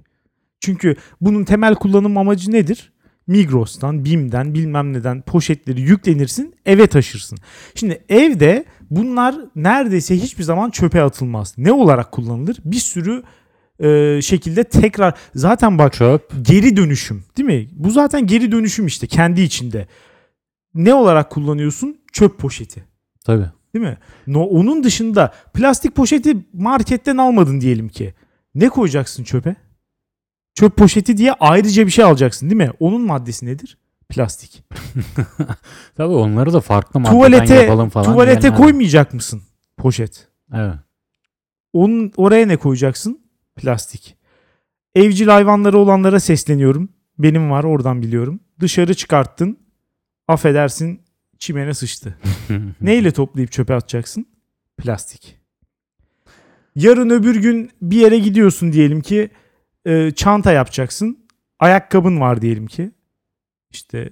[0.60, 2.92] Çünkü bunun temel kullanım amacı nedir?
[3.30, 7.38] Migros'tan, BİM'den, bilmem neden poşetleri yüklenirsin, eve taşırsın.
[7.76, 11.54] Şimdi evde bunlar neredeyse hiçbir zaman çöpe atılmaz.
[11.58, 12.58] Ne olarak kullanılır?
[12.66, 13.24] Bir sürü
[13.80, 16.32] e, şekilde tekrar zaten bak Çöp.
[16.42, 17.70] geri dönüşüm değil mi?
[17.72, 19.88] Bu zaten geri dönüşüm işte kendi içinde.
[20.74, 21.98] Ne olarak kullanıyorsun?
[22.14, 22.84] Çöp poşeti.
[23.26, 23.46] Tabii.
[23.76, 23.98] Değil mi?
[24.28, 28.14] No, onun dışında plastik poşeti marketten almadın diyelim ki.
[28.56, 29.56] Ne koyacaksın çöpe?
[30.60, 32.72] Çöp poşeti diye ayrıca bir şey alacaksın değil mi?
[32.80, 33.78] Onun maddesi nedir?
[34.10, 34.64] Plastik.
[35.96, 38.06] Tabii onları da farklı tuvalete yapalım falan.
[38.06, 38.58] tuvalete var.
[38.58, 39.42] koymayacak mısın
[39.78, 40.28] poşet?
[40.54, 40.76] Evet.
[41.74, 43.22] Onun oraya ne koyacaksın?
[43.56, 44.18] Plastik.
[44.96, 46.90] Evcil hayvanları olanlara sesleniyorum.
[47.20, 48.40] Benim var oradan biliyorum.
[48.60, 49.58] Dışarı çıkarttın.
[50.28, 51.02] Affedersin
[51.38, 52.18] çimene sıçtı.
[52.82, 54.26] Neyle toplayıp çöpe atacaksın?
[54.78, 55.40] Plastik.
[56.76, 59.30] Yarın öbür gün bir yere gidiyorsun diyelim ki
[59.90, 61.18] e, çanta yapacaksın.
[61.60, 62.92] Ayakkabın var diyelim ki.
[63.72, 64.10] İşte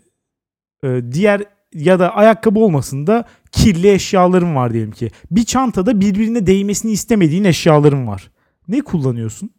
[0.83, 5.11] e, diğer ya da ayakkabı olmasın da kirli eşyaların var diyelim ki.
[5.31, 8.31] Bir çantada birbirine değmesini istemediğin eşyaların var.
[8.67, 9.51] Ne kullanıyorsun?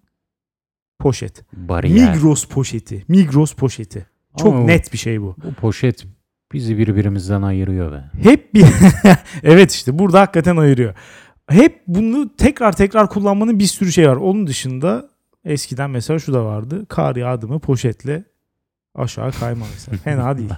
[0.99, 1.45] Poşet.
[1.53, 2.15] Bariyer.
[2.15, 3.05] Migros poşeti.
[3.09, 4.07] Migros poşeti.
[4.37, 5.37] Çok Ama net bir şey bu.
[5.45, 6.07] Bu poşet
[6.53, 8.11] bizi birbirimizden ayırıyor be.
[8.23, 8.67] Hep bir
[9.43, 10.95] evet işte burada hakikaten ayırıyor.
[11.49, 14.17] Hep bunu tekrar tekrar kullanmanın bir sürü şey var.
[14.17, 15.09] Onun dışında
[15.49, 16.87] eskiden mesela şu da vardı.
[16.89, 18.25] Kar yağdı mı poşetle
[18.95, 19.99] aşağı kayma mesela.
[20.05, 20.51] Fena değil.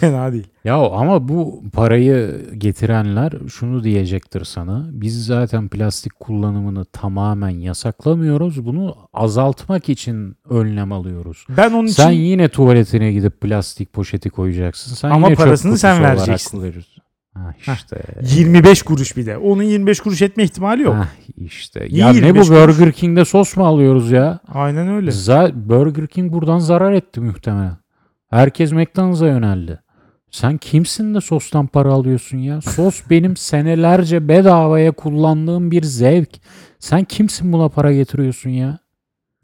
[0.00, 0.46] Fena değil.
[0.64, 4.88] Ya ama bu parayı getirenler şunu diyecektir sana.
[4.92, 8.66] Biz zaten plastik kullanımını tamamen yasaklamıyoruz.
[8.66, 11.46] Bunu azaltmak için önlem alıyoruz.
[11.48, 14.94] Ben onun için Sen yine tuvaletine gidip plastik poşeti koyacaksın.
[14.94, 16.62] Sen Ama yine parasını sen vereceksin.
[17.34, 18.02] Ha işte.
[18.22, 19.36] 25 kuruş bir de.
[19.36, 20.94] Onun 25 kuruş etme ihtimali yok.
[20.94, 21.80] Ha işte.
[21.90, 22.78] Niye Ya ne 25 bu kuruş?
[22.78, 24.38] Burger King'de sos mu alıyoruz ya?
[24.48, 25.10] Aynen öyle.
[25.10, 27.76] Za- Burger King buradan zarar etti muhtemelen.
[28.30, 29.80] Herkes McDonald's'a yöneldi.
[30.30, 32.60] Sen kimsin de sostan para alıyorsun ya?
[32.60, 36.30] Sos benim senelerce bedavaya kullandığım bir zevk.
[36.78, 38.78] Sen kimsin buna para getiriyorsun ya?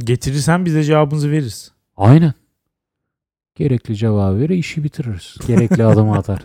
[0.04, 1.72] Getirirsen bize cevabımızı veririz.
[1.96, 2.32] Aynen.
[3.54, 5.34] Gerekli cevabı verir, işi bitiririz.
[5.46, 6.42] Gerekli adımı atar.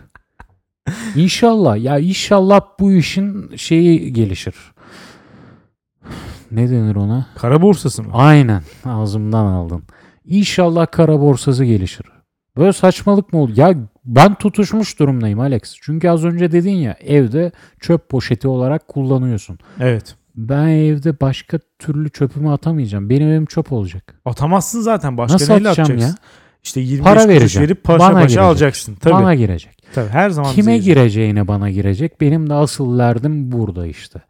[1.15, 1.77] İnşallah.
[1.83, 4.55] Ya inşallah bu işin şeyi gelişir.
[6.51, 7.25] Ne denir ona?
[7.37, 8.09] Kara borsası mı?
[8.13, 8.61] Aynen.
[8.85, 9.83] Ağzımdan aldın.
[10.25, 12.05] İnşallah kara borsası gelişir.
[12.57, 13.57] Böyle saçmalık mı olur?
[13.57, 13.73] Ya
[14.05, 15.61] ben tutuşmuş durumdayım Alex.
[15.81, 19.59] Çünkü az önce dedin ya evde çöp poşeti olarak kullanıyorsun.
[19.79, 20.15] Evet.
[20.35, 23.09] Ben evde başka türlü çöpümü atamayacağım.
[23.09, 24.15] Benim evim çöp olacak.
[24.25, 25.17] Atamazsın zaten.
[25.17, 26.07] Başka Nasıl neyle atacağım atacaksın?
[26.17, 26.23] ya?
[26.63, 27.65] İşte 25 Para kuruş vereceğim.
[27.67, 28.43] verip paşa Bana paşa girecek.
[28.43, 28.95] alacaksın.
[28.95, 29.13] Tabii.
[29.13, 29.82] Bana girecek.
[29.93, 30.09] Tabii.
[30.09, 30.95] Her zaman Kime girecek.
[30.95, 32.21] gireceğine bana girecek.
[32.21, 34.21] Benim de asıl derdim burada işte.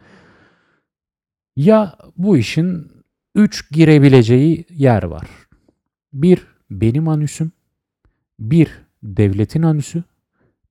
[1.56, 2.92] Ya bu işin
[3.36, 5.28] 3 girebileceği yer var.
[6.14, 7.52] Bir benim anüsüm,
[8.40, 8.70] bir
[9.04, 10.04] devletin anüsü,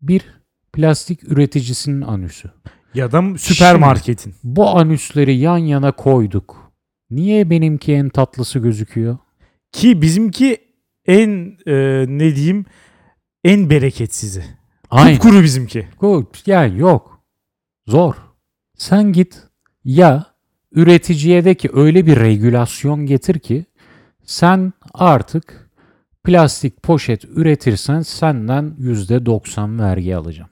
[0.03, 0.23] bir
[0.73, 2.51] plastik üreticisinin anüsü.
[2.95, 4.35] Ya da süpermarketin.
[4.45, 6.73] Bu anüsleri yan yana koyduk.
[7.11, 9.19] Niye benimki en tatlısı gözüküyor?
[9.73, 10.57] Ki bizimki
[11.07, 12.65] en e, ne diyeyim
[13.45, 14.45] en bereketsizi.
[14.93, 15.19] Aynen.
[15.19, 15.89] Kuru bizimki.
[16.47, 17.21] Ya yok.
[17.87, 18.15] Zor.
[18.77, 19.39] Sen git
[19.85, 20.27] ya
[20.75, 23.65] üreticiye de ki öyle bir regülasyon getir ki
[24.25, 25.71] sen artık
[26.25, 30.51] plastik poşet üretirsen senden %90 vergi alacağım.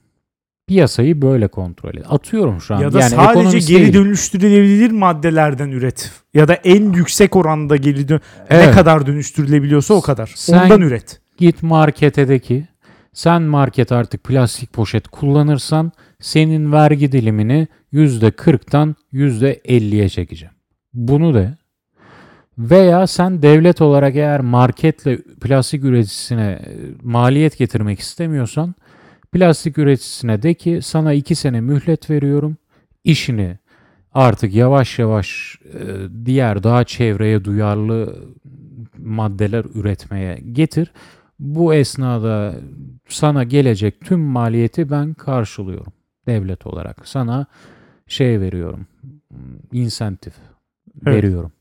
[0.69, 2.05] Piyasayı böyle kontrol et.
[2.09, 2.81] Atıyorum şu an.
[2.81, 3.95] Ya da yani sadece geri değilim.
[4.05, 6.11] dönüştürülebilir maddelerden üret.
[6.35, 8.75] Ya da en yüksek oranda geri dön ne Evet.
[8.75, 10.33] kadar dönüştürülebiliyorsa o kadar.
[10.37, 11.21] Sen- Ondan üret.
[11.39, 12.69] Git markete de ki
[13.13, 20.55] sen market artık plastik poşet kullanırsan senin vergi dilimini %40'tan %50'ye çekeceğim.
[20.95, 21.55] Bunu de
[22.59, 28.75] veya sen devlet olarak eğer marketle plastik üreticisine e, maliyet getirmek istemiyorsan
[29.33, 32.57] plastik üreticisine de ki sana 2 sene mühlet veriyorum.
[33.05, 33.59] İşini
[34.13, 35.79] artık yavaş yavaş e,
[36.25, 38.25] diğer daha çevreye duyarlı
[38.99, 40.93] maddeler üretmeye getir.
[41.41, 42.55] Bu esnada
[43.09, 45.93] sana gelecek tüm maliyeti ben karşılıyorum
[46.27, 47.09] devlet olarak.
[47.09, 47.47] Sana
[48.07, 48.87] şey veriyorum.
[49.73, 50.35] insentif
[51.07, 51.17] Evet.
[51.17, 51.53] veriyorum.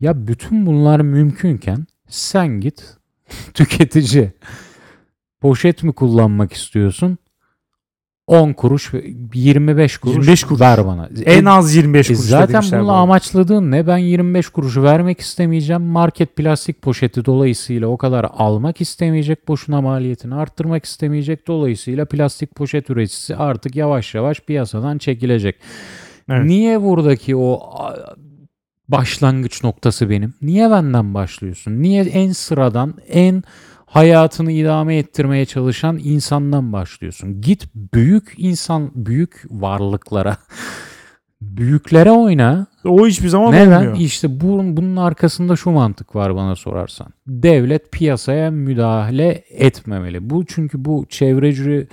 [0.00, 2.96] Ya bütün bunlar mümkünken sen git
[3.54, 4.32] tüketici
[5.40, 7.18] poşet mi kullanmak istiyorsun?
[8.28, 8.92] 10 kuruş,
[9.34, 10.60] 25 kuruş, 25 kuruş.
[10.60, 11.08] ver bana.
[11.24, 13.02] En az 25 E kuruş zaten demişler bununla bu arada.
[13.02, 13.86] amaçladığın ne?
[13.86, 15.82] Ben 25 kuruşu vermek istemeyeceğim.
[15.82, 19.48] Market plastik poşeti dolayısıyla o kadar almak istemeyecek.
[19.48, 21.46] Boşuna maliyetini arttırmak istemeyecek.
[21.48, 25.56] Dolayısıyla plastik poşet üreticisi artık yavaş yavaş piyasadan çekilecek.
[26.30, 26.44] Evet.
[26.46, 27.60] Niye buradaki o
[28.88, 30.34] başlangıç noktası benim?
[30.42, 31.82] Niye benden başlıyorsun?
[31.82, 33.42] Niye en sıradan, en
[33.88, 37.40] hayatını idame ettirmeye çalışan insandan başlıyorsun?
[37.40, 40.36] Git büyük insan, büyük varlıklara,
[41.40, 42.66] büyüklere oyna.
[42.84, 43.76] O hiçbir zaman Neden?
[43.76, 43.96] olmuyor.
[43.96, 47.06] İşte bunun, bunun arkasında şu mantık var bana sorarsan.
[47.26, 50.30] Devlet piyasaya müdahale etmemeli.
[50.30, 51.88] Bu çünkü bu çevreci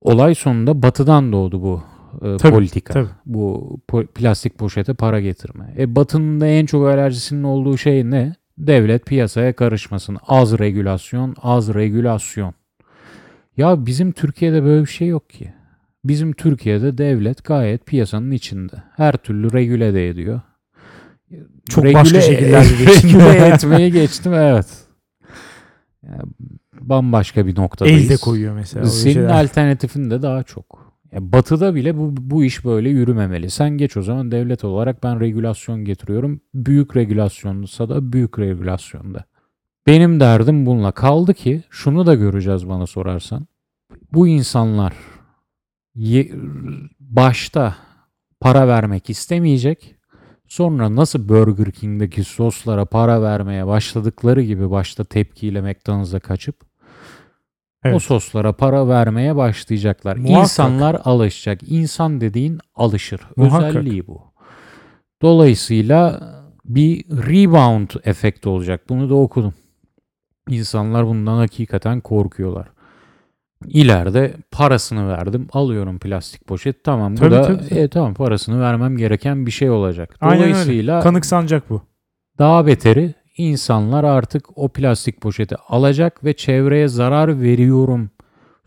[0.00, 1.82] olay sonunda batıdan doğdu bu
[2.22, 2.92] e, Tabii, politika.
[2.92, 3.08] tabii.
[3.26, 5.74] Bu po- plastik poşete para getirme.
[5.78, 8.34] E batının da en çok alerjisinin olduğu şey ne?
[8.66, 10.18] Devlet piyasaya karışmasın.
[10.28, 12.54] Az regülasyon, az regülasyon.
[13.56, 15.52] Ya bizim Türkiye'de böyle bir şey yok ki.
[16.04, 18.74] Bizim Türkiye'de devlet gayet piyasanın içinde.
[18.96, 20.40] Her türlü regüle de ediyor.
[21.68, 24.66] Çok başka şekillerde regüle etmeye geçtim evet.
[26.02, 26.22] Yani
[26.80, 28.10] bambaşka bir noktadayız.
[28.10, 28.86] Elde koyuyor mesela.
[28.86, 29.28] Senin şeyler.
[29.28, 30.81] alternatifin de daha çok.
[31.12, 33.50] Ya batı'da bile bu, bu iş böyle yürümemeli.
[33.50, 36.40] Sen geç o zaman devlet olarak ben regülasyon getiriyorum.
[36.54, 39.24] Büyük regülasyonsa da büyük regülasyonda.
[39.86, 40.92] Benim derdim bununla.
[40.92, 43.46] Kaldı ki şunu da göreceğiz bana sorarsan.
[44.12, 44.94] Bu insanlar
[45.94, 46.32] ye-
[47.00, 47.76] başta
[48.40, 49.96] para vermek istemeyecek.
[50.48, 56.56] Sonra nasıl Burger King'deki soslara para vermeye başladıkları gibi başta tepkiyle McDonald's'a kaçıp
[57.84, 58.02] o Evet.
[58.02, 60.16] soslara para vermeye başlayacaklar.
[60.16, 60.40] Muhakkak.
[60.42, 61.60] İnsanlar alışacak.
[61.70, 63.20] İnsan dediğin alışır.
[63.36, 63.68] Muhakkak.
[63.76, 64.20] Özelliği bu.
[65.22, 66.20] Dolayısıyla
[66.64, 68.80] bir rebound efekti olacak.
[68.88, 69.54] Bunu da okudum.
[70.48, 72.68] İnsanlar bundan hakikaten korkuyorlar.
[73.68, 75.48] İleride parasını verdim.
[75.52, 76.84] Alıyorum plastik poşet.
[76.84, 77.78] Tamam bu Tabii, da tabii, tabii.
[77.80, 80.16] e, tamam parasını vermem gereken bir şey olacak.
[80.20, 80.52] Aynen öyle.
[80.52, 81.82] Dolayısıyla Kanıksanacak bu.
[82.38, 88.10] daha beteri insanlar artık o plastik poşeti alacak ve çevreye zarar veriyorum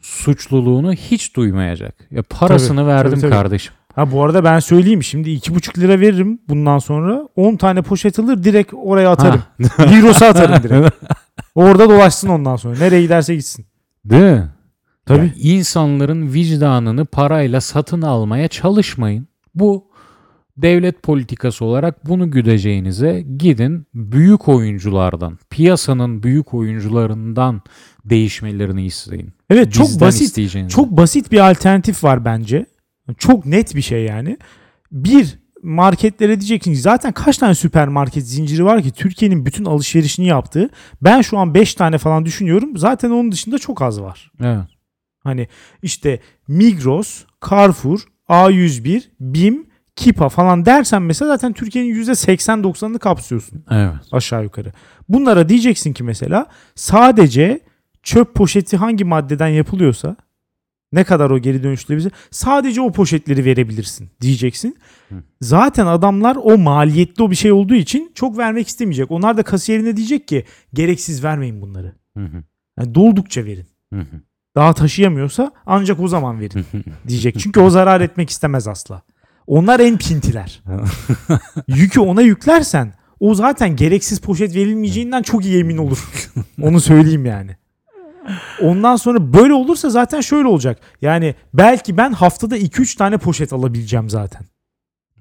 [0.01, 1.95] suçluluğunu hiç duymayacak.
[2.11, 3.31] Ya parasını Tabii, verdim tabii, tabii.
[3.31, 3.73] kardeşim.
[3.95, 8.43] Ha bu arada ben söyleyeyim şimdi 2,5 lira veririm bundan sonra 10 tane poşet alır
[8.43, 9.43] direkt oraya atarım.
[9.77, 9.85] Ha.
[9.91, 10.95] Viros'a atarım direkt.
[11.55, 12.77] Orada dolaşsın ondan sonra.
[12.77, 13.65] Nereye giderse gitsin.
[14.05, 14.49] Değil mi?
[15.05, 15.25] Tabii.
[15.25, 19.27] Ya insanların vicdanını parayla satın almaya çalışmayın.
[19.55, 19.87] Bu
[20.57, 27.61] devlet politikası olarak bunu güdeceğinize gidin büyük oyunculardan, piyasanın büyük oyuncularından
[28.05, 29.33] değişmelerini isteyin.
[29.49, 30.21] Evet çok Bizden basit.
[30.21, 30.73] isteyeceğiniz.
[30.73, 32.65] Çok basit bir alternatif var bence.
[33.17, 34.37] Çok net bir şey yani.
[34.91, 40.69] Bir marketlere diyeceksin ki zaten kaç tane süpermarket zinciri var ki Türkiye'nin bütün alışverişini yaptığı.
[41.01, 42.77] Ben şu an 5 tane falan düşünüyorum.
[42.77, 44.31] Zaten onun dışında çok az var.
[44.41, 44.67] Evet.
[45.23, 45.47] Hani
[45.81, 49.65] işte Migros, Carrefour, A101, BİM,
[49.95, 53.93] Kipa falan dersen mesela zaten Türkiye'nin %80-90'ını kapsıyorsun Evet.
[54.11, 54.71] aşağı yukarı.
[55.09, 57.59] Bunlara diyeceksin ki mesela sadece
[58.03, 60.15] çöp poşeti hangi maddeden yapılıyorsa
[60.93, 64.77] ne kadar o geri dönüştürülebilir sadece o poşetleri verebilirsin diyeceksin.
[65.09, 65.15] Hı.
[65.41, 69.11] Zaten adamlar o maliyetli o bir şey olduğu için çok vermek istemeyecek.
[69.11, 71.95] Onlar da kasiyerine diyecek ki gereksiz vermeyin bunları.
[72.17, 72.43] Hı hı.
[72.79, 73.67] Yani doldukça verin.
[73.93, 74.21] Hı hı.
[74.55, 76.65] Daha taşıyamıyorsa ancak o zaman verin
[77.07, 77.39] diyecek.
[77.39, 79.01] Çünkü o zarar etmek istemez asla.
[79.47, 80.63] Onlar en pintiler.
[81.67, 86.09] Yükü ona yüklersen o zaten gereksiz poşet verilmeyeceğinden çok iyi emin olur.
[86.61, 87.55] Onu söyleyeyim yani.
[88.61, 90.79] Ondan sonra böyle olursa zaten şöyle olacak.
[91.01, 94.41] Yani belki ben haftada 2-3 tane poşet alabileceğim zaten.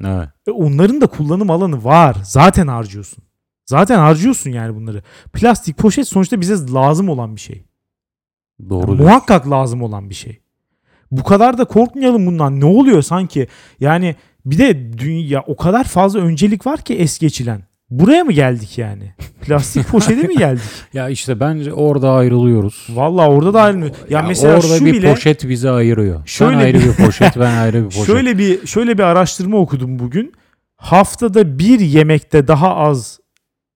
[0.04, 0.28] Evet.
[0.46, 2.16] E onların da kullanım alanı var.
[2.24, 3.24] Zaten harcıyorsun.
[3.66, 5.02] Zaten harcıyorsun yani bunları.
[5.32, 7.64] Plastik poşet sonuçta bize lazım olan bir şey.
[8.68, 8.90] Doğru.
[8.90, 10.43] Yani muhakkak lazım olan bir şey.
[11.18, 12.60] Bu kadar da korkmayalım bundan.
[12.60, 13.46] Ne oluyor sanki?
[13.80, 14.14] Yani
[14.46, 17.62] bir de dünya o kadar fazla öncelik var ki es geçilen.
[17.90, 19.14] Buraya mı geldik yani?
[19.42, 20.62] Plastik poşete mi geldik?
[20.92, 22.86] Ya işte bence orada ayrılıyoruz.
[22.90, 23.90] Vallahi orada da ayrılmıyor.
[24.10, 26.26] Ya, Ya mesela orada şu bir bile poşet bizi ayırıyor.
[26.26, 28.06] Şöyle Sen ayrı bir- poşet, ben ayrı bir poşet.
[28.06, 30.32] şöyle bir şöyle bir araştırma okudum bugün.
[30.76, 33.20] Haftada bir yemekte daha az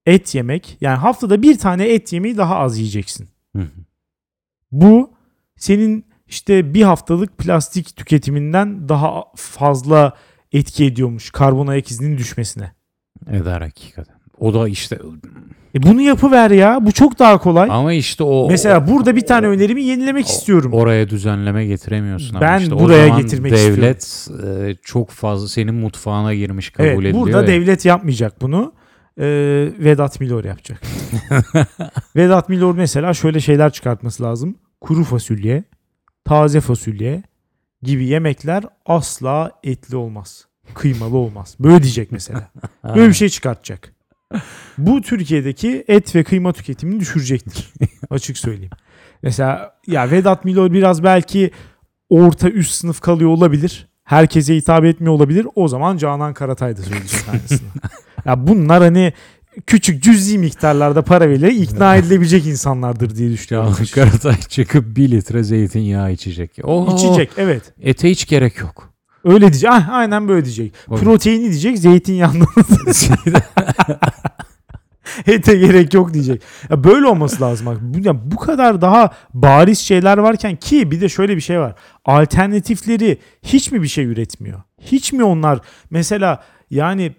[0.06, 0.76] et yemek.
[0.80, 3.28] Yani haftada bir tane et yemeği daha az yiyeceksin.
[4.72, 5.10] Bu
[5.56, 10.12] senin işte bir haftalık plastik tüketiminden daha fazla
[10.52, 12.72] etki ediyormuş karbon ayak izinin düşmesine.
[13.30, 14.14] Eder hakikaten.
[14.38, 14.98] O da işte
[15.74, 16.78] E bunu yapıver ya.
[16.86, 17.68] Bu çok daha kolay.
[17.72, 20.72] ama işte o Mesela burada bir tane önerimi yenilemek istiyorum.
[20.72, 25.74] oraya düzenleme getiremiyorsun ama Ben işte o buraya zaman getirmek devlet e, çok fazla senin
[25.74, 27.20] mutfağına girmiş kabul evet, ediliyor.
[27.20, 27.46] burada ya.
[27.46, 28.72] devlet yapmayacak bunu.
[29.20, 30.82] Ee, Vedat Milor yapacak.
[32.16, 34.56] Vedat Milor mesela şöyle şeyler çıkartması lazım.
[34.80, 35.64] Kuru fasulye,
[36.28, 37.22] taze fasulye
[37.82, 40.46] gibi yemekler asla etli olmaz.
[40.74, 41.56] Kıymalı olmaz.
[41.60, 42.50] Böyle diyecek mesela.
[42.84, 43.94] Böyle bir şey çıkartacak.
[44.78, 47.72] Bu Türkiye'deki et ve kıyma tüketimini düşürecektir.
[48.10, 48.70] Açık söyleyeyim.
[49.22, 51.50] Mesela ya Vedat Milor biraz belki
[52.08, 53.88] orta üst sınıf kalıyor olabilir.
[54.04, 55.46] Herkese hitap etmiyor olabilir.
[55.54, 57.68] O zaman Canan Karatay da söyleyecek aynısını.
[58.24, 59.12] ya bunlar hani
[59.66, 63.76] küçük cüzi miktarlarda para verilerek ikna edilebilecek insanlardır diye düşünüyorum.
[63.94, 66.58] Canan Karatay çıkıp bir litre zeytinyağı içecek.
[66.62, 67.62] O, İçecek evet.
[67.80, 68.92] Ete hiç gerek yok.
[69.24, 69.70] Öyle diyecek.
[69.70, 70.72] Ah, aynen böyle diyecek.
[70.88, 71.00] Tabii.
[71.00, 72.48] Proteini diyecek zeytinyağından.
[75.26, 76.42] Ete gerek yok diyecek.
[76.70, 77.66] Ya böyle olması lazım.
[77.66, 81.60] Bak, bu, ya bu kadar daha bariz şeyler varken ki bir de şöyle bir şey
[81.60, 81.74] var.
[82.04, 84.62] Alternatifleri hiç mi bir şey üretmiyor?
[84.80, 87.14] Hiç mi onlar mesela yani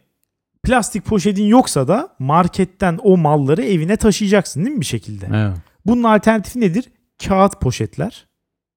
[0.69, 5.29] plastik poşetin yoksa da marketten o malları evine taşıyacaksın değil mi bir şekilde?
[5.33, 5.57] Evet.
[5.85, 6.85] Bunun alternatifi nedir?
[7.27, 8.27] Kağıt poşetler.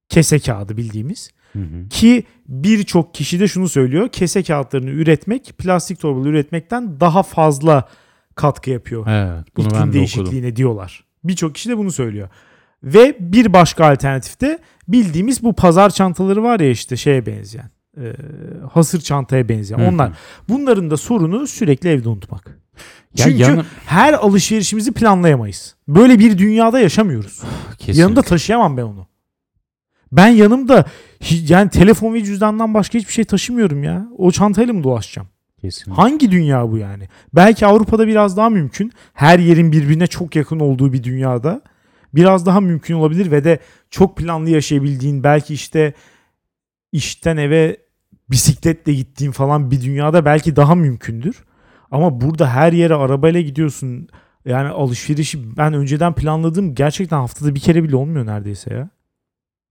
[0.09, 1.31] Kese kağıdı bildiğimiz.
[1.53, 1.89] Hı hı.
[1.91, 4.09] Ki birçok kişi de şunu söylüyor.
[4.09, 7.89] Kese kağıtlarını üretmek plastik torbalı üretmekten daha fazla
[8.35, 9.07] katkı yapıyor.
[9.09, 9.47] Evet.
[9.57, 9.93] Bunu İklim ben de okudum.
[9.93, 11.05] değişikliğine diyorlar.
[11.25, 12.29] Birçok kişi de bunu söylüyor.
[12.83, 17.71] Ve bir başka alternatif de bildiğimiz bu pazar çantaları var ya işte şeye benzeyen.
[17.97, 18.13] E,
[18.73, 19.79] hasır çantaya benzeyen.
[19.79, 19.89] Hı hı.
[19.89, 20.13] Onlar.
[20.49, 22.59] Bunların da sorunu sürekli evde unutmak.
[23.17, 25.75] Ya Çünkü yanı- her alışverişimizi planlayamayız.
[25.89, 27.43] Böyle bir dünyada yaşamıyoruz.
[27.79, 28.01] Kesinlikle.
[28.01, 29.07] Yanımda taşıyamam ben onu.
[30.13, 30.85] Ben yanımda
[31.31, 34.09] yani telefon ve cüzdandan başka hiçbir şey taşımıyorum ya.
[34.19, 35.29] O çantayla mı dolaşacağım?
[35.61, 36.03] Kesinlikle.
[36.03, 37.09] Hangi dünya bu yani?
[37.35, 38.93] Belki Avrupa'da biraz daha mümkün.
[39.13, 41.61] Her yerin birbirine çok yakın olduğu bir dünyada
[42.15, 43.59] biraz daha mümkün olabilir ve de
[43.91, 45.95] çok planlı yaşayabildiğin belki işte
[46.93, 47.77] işten eve
[48.33, 51.45] bisikletle gittiğin falan bir dünyada belki daha mümkündür.
[51.91, 54.09] Ama burada her yere arabayla gidiyorsun.
[54.45, 58.89] Yani alışverişi ben önceden planladığım gerçekten haftada bir kere bile olmuyor neredeyse ya.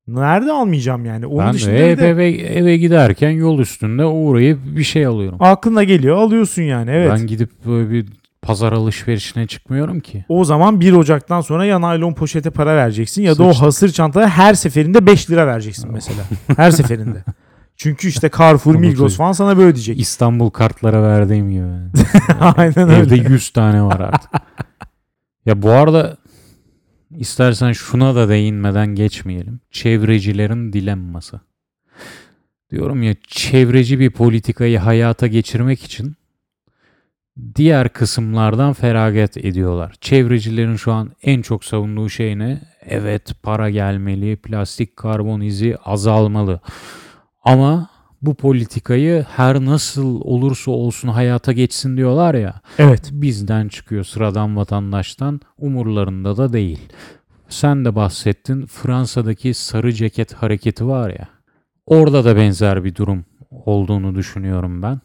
[0.08, 1.26] Nerede almayacağım yani?
[1.26, 5.38] Onun Ben dışında eve, de eve, eve giderken yol üstünde uğrayıp bir şey alıyorum.
[5.42, 7.12] aklına geliyor alıyorsun yani evet.
[7.12, 8.06] Ben gidip böyle bir
[8.42, 10.26] pazar alışverişine çıkmıyorum ki.
[10.30, 14.30] O zaman 1 Ocak'tan sonra ya naylon poşete para vereceksin ya da o hasır çantaya
[14.30, 16.22] her seferinde 5 lira vereceksin mesela.
[16.58, 17.24] Her seferinde.
[17.82, 20.00] Çünkü işte Carrefour, Migros falan sana böyle diyecek.
[20.00, 22.04] İstanbul kartlara verdiğim gibi.
[22.40, 23.30] Aynen Evde öyle.
[23.30, 24.32] 100 tane var artık.
[25.46, 26.18] ya bu arada
[27.18, 29.60] istersen şuna da değinmeden geçmeyelim.
[29.72, 31.40] Çevrecilerin dilemması.
[32.72, 36.16] Diyorum ya çevreci bir politikayı hayata geçirmek için
[37.56, 39.96] diğer kısımlardan feragat ediyorlar.
[40.02, 42.62] Çevrecilerin şu an en çok savunduğu şey ne?
[42.82, 46.62] Evet para gelmeli, plastik karbon izi azalmalı.
[47.44, 47.90] Ama
[48.22, 53.10] bu politikayı her nasıl olursa olsun hayata geçsin diyorlar ya Evet.
[53.12, 56.80] bizden çıkıyor sıradan vatandaştan umurlarında da değil.
[57.50, 61.28] Sen de bahsettin Fransa'daki sarı ceket hareketi var ya
[61.86, 65.00] orada da benzer bir durum olduğunu düşünüyorum ben.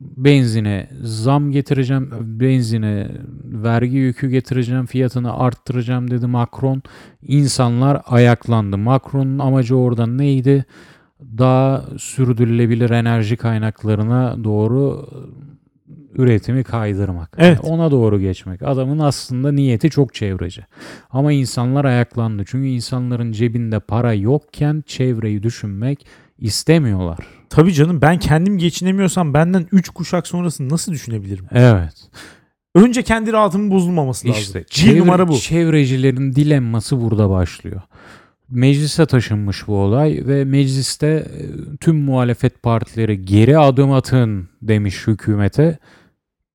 [0.00, 3.10] Benzine zam getireceğim, benzine
[3.44, 6.82] vergi yükü getireceğim, fiyatını arttıracağım dedi Macron.
[7.22, 8.78] İnsanlar ayaklandı.
[8.78, 10.64] Macron'un amacı orada neydi?
[11.38, 15.08] Daha sürdürülebilir enerji kaynaklarına doğru
[16.14, 17.36] üretimi kaydırmak.
[17.38, 17.60] Evet.
[17.64, 18.62] Yani ona doğru geçmek.
[18.62, 20.64] Adamın aslında niyeti çok çevreci.
[21.10, 22.44] Ama insanlar ayaklandı.
[22.46, 26.06] Çünkü insanların cebinde para yokken çevreyi düşünmek
[26.38, 27.18] istemiyorlar.
[27.50, 31.44] Tabii canım ben kendim geçinemiyorsam benden 3 kuşak sonrasını nasıl düşünebilirim?
[31.52, 31.94] Evet.
[32.74, 34.42] Önce kendi rahatımın bozulmaması lazım.
[34.42, 35.38] İşte çevre- numara bu.
[35.38, 37.80] Çevrecilerin dilemması burada başlıyor.
[38.50, 45.78] Meclise taşınmış bu olay ve mecliste e, tüm muhalefet partileri geri adım atın demiş hükümete.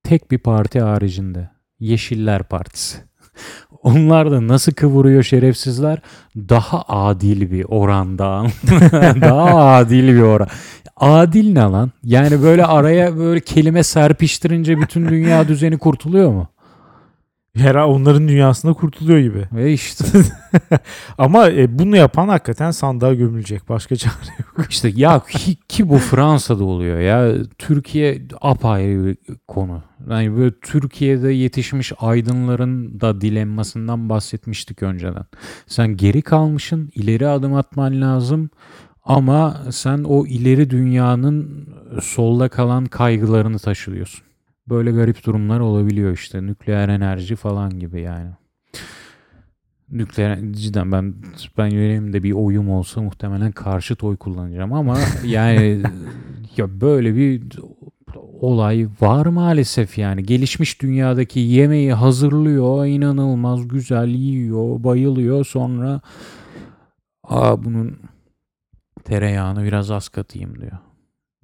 [0.02, 1.50] Tek bir parti haricinde.
[1.80, 2.98] Yeşiller Partisi.
[3.82, 5.98] Onlar da nasıl kıvırıyor şerefsizler?
[6.36, 8.46] Daha adil bir oranda.
[9.20, 10.48] Daha adil bir oran.
[10.96, 11.90] Adil ne lan?
[12.04, 16.48] Yani böyle araya böyle kelime serpiştirince bütün dünya düzeni kurtuluyor mu?
[17.56, 19.48] Her onların dünyasında kurtuluyor gibi.
[19.52, 20.04] Ve işte
[21.18, 23.68] Ama e, bunu yapan hakikaten sandığa gömülecek.
[23.68, 24.66] Başka çare yok.
[24.70, 27.44] İşte ya ki, ki bu Fransa'da oluyor ya.
[27.58, 29.16] Türkiye apayrı bir
[29.48, 29.82] konu.
[30.10, 35.24] Yani böyle Türkiye'de yetişmiş aydınların da dilemmasından bahsetmiştik önceden.
[35.66, 38.50] Sen geri kalmışsın, ileri adım atman lazım.
[39.04, 41.68] Ama sen o ileri dünyanın
[42.02, 44.31] solda kalan kaygılarını taşıyorsun.
[44.68, 46.46] Böyle garip durumlar olabiliyor işte.
[46.46, 48.30] Nükleer enerji falan gibi yani.
[49.90, 51.14] Nükleer cidden ben
[51.58, 55.82] ben benim de bir oyum olsa muhtemelen karşıt oy kullanacağım ama yani
[56.56, 57.42] ya böyle bir
[58.40, 66.00] olay var maalesef yani gelişmiş dünyadaki yemeği hazırlıyor inanılmaz güzel yiyor bayılıyor sonra
[67.24, 67.98] aa bunun
[69.04, 70.78] tereyağını biraz az katayım diyor.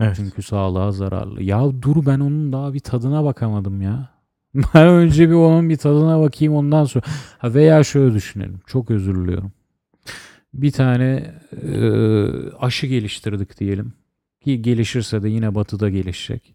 [0.01, 0.17] Evet.
[0.17, 1.43] Çünkü sağlığa zararlı.
[1.43, 4.19] Ya dur ben onun daha bir tadına bakamadım ya.
[4.75, 7.05] Ben önce bir onun bir tadına bakayım ondan sonra.
[7.39, 8.61] Ha veya şöyle düşünelim.
[8.67, 9.53] Çok özür diliyorum.
[10.55, 11.81] Bir tane e,
[12.61, 13.93] aşı geliştirdik diyelim.
[14.41, 16.55] Ki gelişirse de yine batıda gelişecek.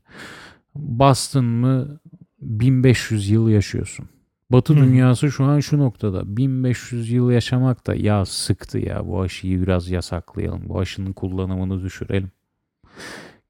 [0.75, 1.99] Bastın mı
[2.41, 4.05] 1500 yıl yaşıyorsun.
[4.49, 4.77] Batı Hı.
[4.77, 6.37] dünyası şu an şu noktada.
[6.37, 10.69] 1500 yıl yaşamak da ya sıktı ya bu aşıyı biraz yasaklayalım.
[10.69, 12.31] Bu aşının kullanımını düşürelim.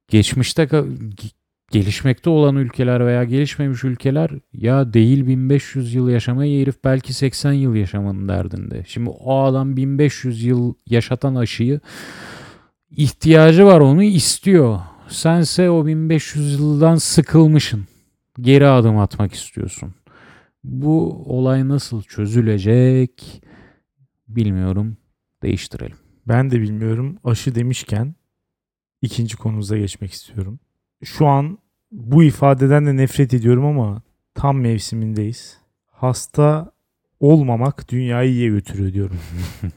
[0.08, 0.70] Geçmişte
[1.72, 7.76] gelişmekte olan ülkeler veya gelişmemiş ülkeler ya değil 1500 yıl yaşamayı herif belki 80 yıl
[7.76, 8.84] yaşamanın derdinde.
[8.88, 11.80] Şimdi o adam 1500 yıl yaşatan aşıyı
[12.92, 14.80] ihtiyacı var onu istiyor.
[15.08, 17.88] Sense o 1500 yıldan sıkılmışsın.
[18.42, 19.94] Geri adım atmak istiyorsun.
[20.64, 23.44] Bu olay nasıl çözülecek
[24.28, 24.98] bilmiyorum.
[25.44, 25.98] Değiştirelim.
[26.28, 27.18] Ben de bilmiyorum.
[27.24, 28.16] Aşı demişken
[29.04, 30.60] ikinci konumuza geçmek istiyorum.
[31.04, 31.58] Şu an
[31.92, 34.02] bu ifadeden de nefret ediyorum ama
[34.34, 35.58] tam mevsimindeyiz.
[35.92, 36.72] Hasta
[37.20, 39.20] olmamak dünyayı iyiye götürüyor diyorum.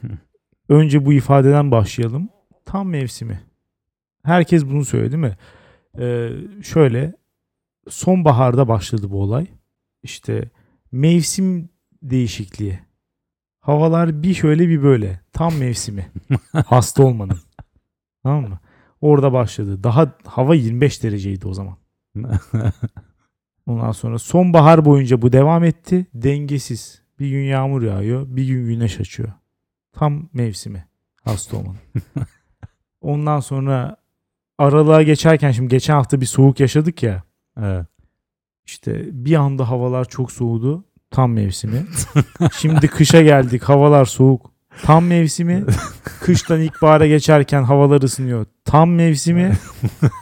[0.69, 2.29] Önce bu ifadeden başlayalım.
[2.65, 3.43] Tam mevsimi.
[4.23, 5.37] Herkes bunu söylüyor değil mi?
[5.99, 6.29] Ee,
[6.63, 7.15] şöyle
[7.89, 9.47] sonbaharda başladı bu olay.
[10.03, 10.49] İşte
[10.91, 11.69] mevsim
[12.03, 12.79] değişikliği.
[13.59, 15.19] Havalar bir şöyle bir böyle.
[15.33, 16.11] Tam mevsimi.
[16.65, 17.39] Hasta olmanın.
[18.23, 18.59] Tamam mı?
[19.01, 19.83] Orada başladı.
[19.83, 21.77] Daha hava 25 dereceydi o zaman.
[23.65, 26.07] Ondan sonra sonbahar boyunca bu devam etti.
[26.13, 27.01] Dengesiz.
[27.19, 29.29] Bir gün yağmur yağıyor, bir gün güneş açıyor.
[29.93, 30.87] Tam mevsimi
[31.23, 31.79] hasta olmanın.
[33.01, 33.97] Ondan sonra
[34.57, 37.23] aralığa geçerken şimdi geçen hafta bir soğuk yaşadık ya.
[37.61, 37.85] evet.
[38.65, 40.85] İşte bir anda havalar çok soğudu.
[41.11, 41.85] Tam mevsimi.
[42.53, 43.63] Şimdi kışa geldik.
[43.63, 44.51] Havalar soğuk.
[44.83, 45.65] Tam mevsimi.
[46.21, 48.45] Kıştan ilkbahara geçerken havalar ısınıyor.
[48.65, 49.53] Tam mevsimi.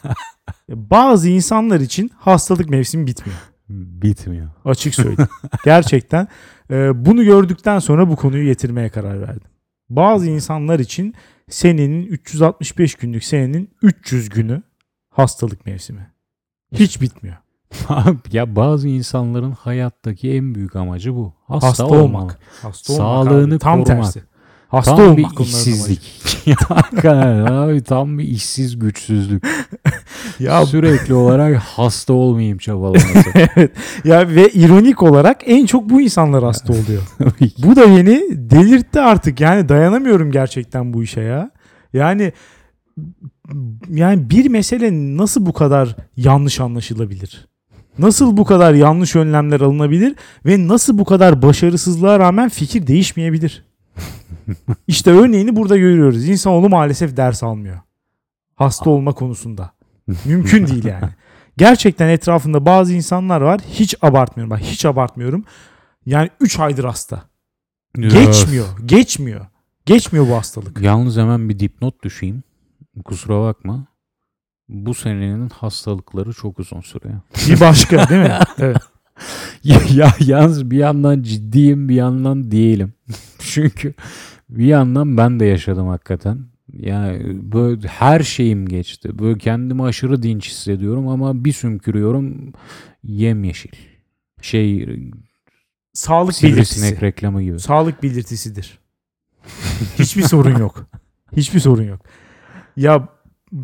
[0.70, 3.40] Bazı insanlar için hastalık mevsimi bitmiyor.
[3.70, 4.48] Bitmiyor.
[4.66, 5.30] Açık söyleyeyim.
[5.66, 6.28] Gerçekten.
[6.72, 9.48] e, bunu gördükten sonra bu konuyu getirmeye karar verdim.
[9.90, 11.14] Bazı insanlar için
[11.50, 14.62] senenin 365 günlük senenin 300 günü
[15.10, 16.12] hastalık mevsimi.
[16.74, 17.36] Hiç bitmiyor.
[18.32, 21.34] ya bazı insanların hayattaki en büyük amacı bu.
[21.48, 22.02] Hasta, Hasta, olmak.
[22.02, 22.40] olmak.
[22.62, 23.60] Hasta olmak Sağlığını abi.
[23.60, 24.04] Tam korumak.
[24.14, 24.24] tersi.
[24.76, 26.02] Hasta tam olmak bir işsizlik.
[27.50, 29.44] Abi tam bir işsiz güçsüzlük.
[30.40, 33.20] Ya Sürekli olarak hasta olmayayım çabalaması.
[33.36, 33.72] evet.
[34.04, 37.02] Ya ve ironik olarak en çok bu insanlar hasta oluyor.
[37.58, 39.40] bu da beni delirtti artık.
[39.40, 41.52] Yani dayanamıyorum gerçekten bu işe ya.
[41.94, 42.34] Yani
[43.90, 47.48] yani bir mesele nasıl bu kadar yanlış anlaşılabilir?
[48.00, 50.16] Nasıl bu kadar yanlış önlemler alınabilir
[50.46, 53.64] ve nasıl bu kadar başarısızlığa rağmen fikir değişmeyebilir?
[54.88, 56.28] İşte örneğini burada görüyoruz.
[56.28, 57.80] İnsanoğlu maalesef ders almıyor.
[58.56, 59.72] Hasta olma konusunda.
[60.26, 61.10] Mümkün değil yani.
[61.58, 63.62] Gerçekten etrafında bazı insanlar var.
[63.70, 64.50] Hiç abartmıyorum.
[64.50, 65.44] Bak hiç abartmıyorum.
[66.06, 67.24] Yani 3 aydır hasta.
[67.96, 68.66] Geçmiyor.
[68.86, 69.46] Geçmiyor.
[69.86, 70.82] Geçmiyor bu hastalık.
[70.82, 72.44] Yalnız hemen bir dipnot düşeyim.
[73.06, 73.86] Kusura bakma.
[74.70, 77.20] Bu senenin hastalıkları çok uzun sürüyor.
[77.48, 78.40] Bir başka değil mi?
[78.58, 78.78] Evet.
[79.64, 82.94] ya, ya yalnız bir yandan ciddiyim bir yandan değilim.
[83.56, 83.94] Çünkü
[84.50, 86.40] bir yandan ben de yaşadım hakikaten.
[86.74, 89.20] Yani böyle her şeyim geçti.
[89.20, 92.54] Böyle kendimi aşırı dinç hissediyorum ama bir sümkürüyorum
[93.04, 93.72] yemyeşil.
[94.42, 94.88] Şey
[95.94, 97.02] Sağlık belirtisi.
[97.02, 97.60] reklamı gibi.
[97.60, 98.80] Sağlık belirtisidir.
[100.00, 100.88] Hiçbir sorun yok.
[101.36, 102.02] Hiçbir sorun yok.
[102.78, 103.08] Ya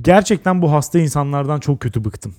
[0.01, 2.35] gerçekten bu hasta insanlardan çok kötü bıktım.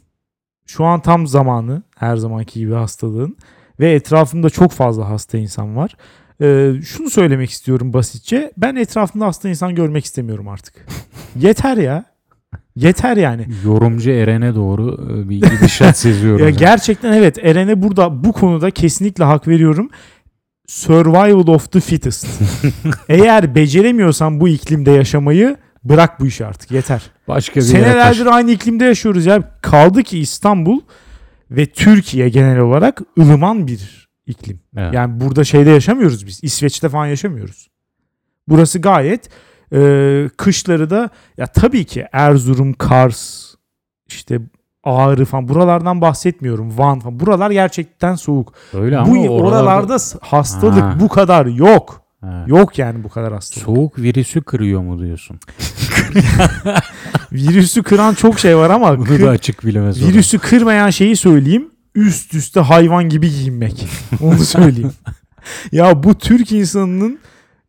[0.67, 3.37] Şu an tam zamanı her zamanki gibi hastalığın
[3.81, 5.97] ve etrafımda çok fazla hasta insan var.
[6.41, 8.53] Ee, şunu söylemek istiyorum basitçe.
[8.57, 10.75] Ben etrafımda hasta insan görmek istemiyorum artık.
[11.37, 12.05] Yeter ya.
[12.77, 13.47] Yeter yani.
[13.65, 16.39] Yorumcu Eren'e doğru e, bir gidişat seziyorum.
[16.39, 16.57] Ya yani.
[16.57, 19.91] gerçekten evet Eren'e burada bu konuda kesinlikle hak veriyorum.
[20.67, 22.27] Survival of the fittest.
[23.09, 27.03] Eğer beceremiyorsan bu iklimde yaşamayı bırak bu işi artık yeter.
[27.29, 29.43] Başka bir Senelerdir aynı iklimde yaşıyoruz ya.
[29.63, 30.81] Kaldı ki İstanbul
[31.51, 34.02] ve Türkiye genel olarak ılıman bir
[34.33, 34.61] iklim.
[34.77, 34.95] Evet.
[34.95, 36.41] Yani burada şeyde yaşamıyoruz biz.
[36.43, 37.69] İsveç'te falan yaşamıyoruz.
[38.49, 39.29] Burası gayet
[39.73, 43.55] e, kışları da ya tabii ki Erzurum, Kars,
[44.09, 44.39] işte
[44.85, 46.79] Ağrı falan buralardan bahsetmiyorum.
[46.79, 47.21] Van falan.
[47.21, 48.55] Buralar gerçekten soğuk.
[48.75, 50.97] Öyle bu ama oralarda s- hastalık Ha.
[51.01, 52.03] bu kadar yok.
[52.25, 52.49] Evet.
[52.49, 53.65] Yok yani bu kadar hastalık.
[53.67, 55.41] Soğuk virüsü kırıyor mu diyorsun?
[57.33, 60.03] Virüsü kıran çok şey var ama Bunu kır- da açık bilemez.
[60.03, 60.13] olan.
[60.13, 61.71] virüsü kırmayan şeyi söyleyeyim.
[61.95, 63.87] Üst üste hayvan gibi giyinmek.
[64.21, 64.93] Onu söyleyeyim.
[65.73, 67.19] ya bu Türk insanının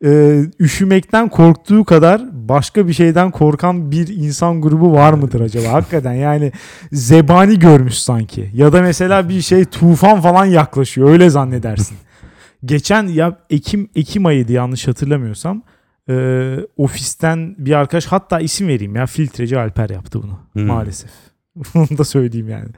[0.06, 5.74] e, üşümekten korktuğu kadar başka bir şeyden korkan bir insan grubu var mıdır acaba?
[5.74, 6.52] Hakikaten yani
[6.92, 8.50] zebani görmüş sanki.
[8.54, 11.10] Ya da mesela bir şey tufan falan yaklaşıyor.
[11.10, 11.98] Öyle zannedersin.
[12.66, 15.62] Geçen ya Ekim Ekim ayıydı yanlış hatırlamıyorsam.
[16.10, 20.66] e, ofisten bir arkadaş hatta isim vereyim ya filtreci Alper yaptı bunu Hmm.
[20.66, 21.10] maalesef.
[21.74, 22.70] Bunu da söyleyeyim yani.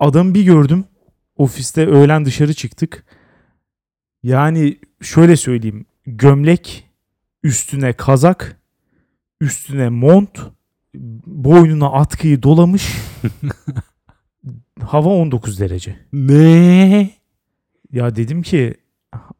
[0.00, 0.84] Adamı bir gördüm.
[1.36, 3.04] Ofiste öğlen dışarı çıktık.
[4.22, 5.86] Yani şöyle söyleyeyim.
[6.06, 6.90] Gömlek,
[7.42, 8.60] üstüne kazak,
[9.40, 10.38] üstüne mont,
[11.26, 12.96] boynuna atkıyı dolamış.
[14.82, 15.96] Hava 19 derece.
[16.12, 17.10] Ne?
[17.92, 18.74] Ya dedim ki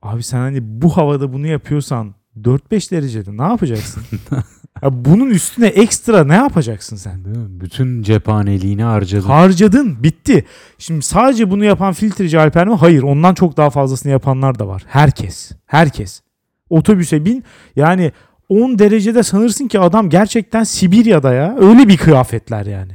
[0.02, 4.02] abi sen hani bu havada bunu yapıyorsan 4-5 derecede ne yapacaksın?
[4.82, 7.24] ya bunun üstüne ekstra ne yapacaksın sen?
[7.24, 7.60] Değil mi?
[7.60, 9.26] Bütün cephaneliğini harcadın.
[9.26, 10.44] Harcadın bitti.
[10.78, 12.74] Şimdi sadece bunu yapan filtreci Alper mi?
[12.74, 14.84] Hayır ondan çok daha fazlasını yapanlar da var.
[14.86, 15.52] Herkes.
[15.66, 16.22] Herkes.
[16.70, 17.44] Otobüse bin
[17.76, 18.12] yani
[18.48, 21.56] 10 derecede sanırsın ki adam gerçekten Sibirya'da ya.
[21.58, 22.92] Öyle bir kıyafetler yani.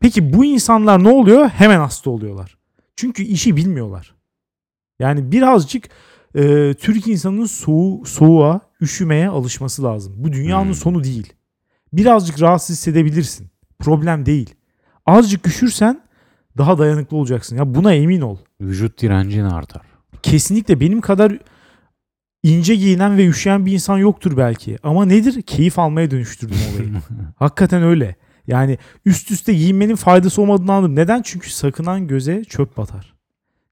[0.00, 1.48] Peki bu insanlar ne oluyor?
[1.48, 2.56] Hemen hasta oluyorlar.
[2.96, 4.14] Çünkü işi bilmiyorlar.
[4.98, 5.84] Yani birazcık
[6.34, 10.14] e, Türk insanının soğu, soğuğa, üşümeye alışması lazım.
[10.16, 10.74] Bu dünyanın Hmm.
[10.74, 11.32] sonu değil.
[11.92, 13.50] Birazcık rahatsız hissedebilirsin.
[13.78, 14.54] Problem değil.
[15.06, 16.00] Azıcık üşürsen
[16.58, 17.56] daha dayanıklı olacaksın.
[17.56, 18.36] Ya buna emin ol.
[18.60, 19.82] Vücut direncin artar.
[20.22, 21.38] Kesinlikle benim kadar
[22.42, 24.78] ince giyinen ve üşüyen bir insan yoktur belki.
[24.82, 25.42] Ama nedir?
[25.42, 26.92] Keyif almaya dönüştürdüm olayı.
[27.36, 28.16] Hakikaten öyle.
[28.46, 30.96] Yani üst üste giyinmenin faydası olmadığını anladım.
[30.96, 31.22] Neden?
[31.22, 33.14] Çünkü sakınan göze çöp batar.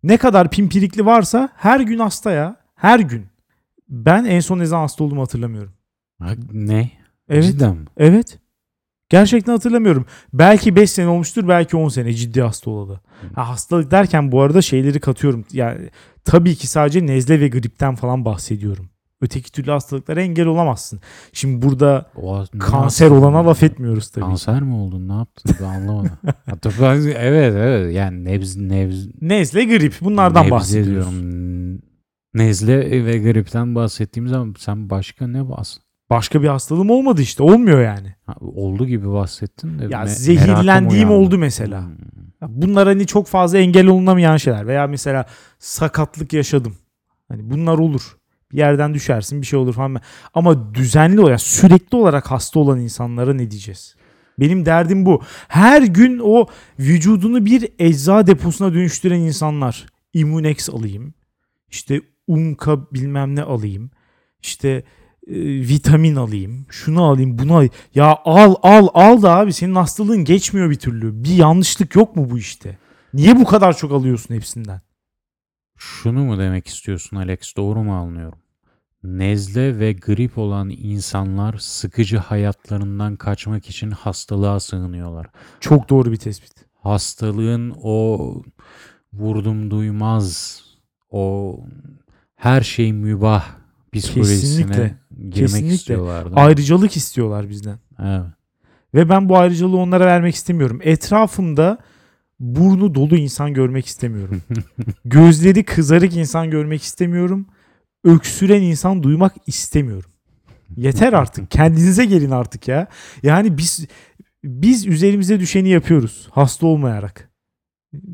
[0.02, 2.56] Ne kadar pimpirikli varsa her gün hasta ya.
[2.74, 3.26] Her gün.
[3.88, 5.72] Ben en son ne zaman hasta olduğumu hatırlamıyorum.
[6.18, 6.90] Ha, ne?
[7.28, 7.44] Evet.
[7.44, 7.84] Cidden mi?
[7.96, 8.38] Evet.
[9.12, 10.06] Gerçekten hatırlamıyorum.
[10.32, 13.00] Belki 5 sene olmuştur, belki 10 sene ciddi hasta olalı.
[13.34, 15.44] Ha, hastalık derken bu arada şeyleri katıyorum.
[15.52, 15.78] Yani
[16.24, 18.88] tabii ki sadece nezle ve gripten falan bahsediyorum.
[19.20, 21.00] Öteki türlü hastalıklara engel olamazsın.
[21.32, 23.46] Şimdi burada O, kanser olana ya?
[23.46, 24.24] laf etmiyoruz tabii.
[24.24, 25.08] Kanser mi oldun?
[25.08, 25.56] Ne yaptın?
[25.60, 26.10] Ben anlamadım.
[26.50, 31.10] Hatta ben, evet evet yani nebz nebz Nezle, grip bunlardan nebze bahsediyoruz.
[31.10, 31.82] diyorum.
[32.34, 35.78] Nezle ve gripten bahsettiğimiz zaman sen başka ne bahs?
[36.12, 37.42] Başka bir hastalığım olmadı işte.
[37.42, 38.14] Olmuyor yani.
[38.26, 39.82] Ha, oldu gibi bahsettin de.
[39.84, 41.86] Ya me- zehirlendiğim oldu mesela.
[41.86, 42.52] Hmm.
[42.62, 44.66] Bunlar hani çok fazla engel olunamayan şeyler.
[44.66, 45.26] Veya mesela
[45.58, 46.76] sakatlık yaşadım.
[47.28, 48.16] Hani bunlar olur.
[48.52, 50.00] Bir yerden düşersin bir şey olur falan.
[50.34, 53.96] Ama düzenli olarak sürekli olarak hasta olan insanlara ne diyeceğiz?
[54.40, 55.22] Benim derdim bu.
[55.48, 56.46] Her gün o
[56.78, 59.86] vücudunu bir ecza deposuna dönüştüren insanlar.
[60.14, 61.14] Immunex alayım.
[61.70, 63.90] İşte Unka bilmem ne alayım.
[64.42, 64.82] İşte
[65.26, 65.34] e,
[65.68, 66.66] vitamin alayım.
[66.70, 67.72] Şunu alayım bunu alayım.
[67.94, 71.24] Ya al al al da abi senin hastalığın geçmiyor bir türlü.
[71.24, 72.78] Bir yanlışlık yok mu bu işte?
[73.14, 74.80] Niye bu kadar çok alıyorsun hepsinden?
[75.76, 77.56] Şunu mu demek istiyorsun Alex?
[77.56, 78.38] Doğru mu anlıyorum?
[79.04, 85.26] Nezle ve grip olan insanlar sıkıcı hayatlarından kaçmak için hastalığa sığınıyorlar.
[85.60, 86.52] Çok doğru bir tespit.
[86.74, 88.34] Hastalığın o
[89.12, 90.60] vurdum duymaz,
[91.10, 91.56] o
[92.36, 93.44] her şey mübah
[93.92, 95.74] psikolojisine Kesinlikle, girmek kesinlikle.
[95.74, 96.34] istiyorlardı.
[96.36, 97.78] Ayrıcalık istiyorlar bizden.
[97.98, 98.22] Evet.
[98.94, 100.80] Ve ben bu ayrıcalığı onlara vermek istemiyorum.
[100.82, 101.78] Etrafımda
[102.40, 104.42] burnu dolu insan görmek istemiyorum.
[105.04, 107.46] Gözleri kızarık insan görmek istemiyorum.
[108.04, 110.10] Öksüren insan duymak istemiyorum.
[110.76, 111.50] Yeter artık.
[111.50, 112.86] Kendinize gelin artık ya.
[113.22, 113.86] Yani biz
[114.44, 117.30] biz üzerimize düşeni yapıyoruz hasta olmayarak.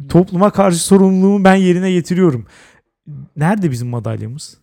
[0.09, 2.47] Topluma karşı sorumluluğumu ben yerine getiriyorum.
[3.37, 4.59] Nerede bizim madalyamız?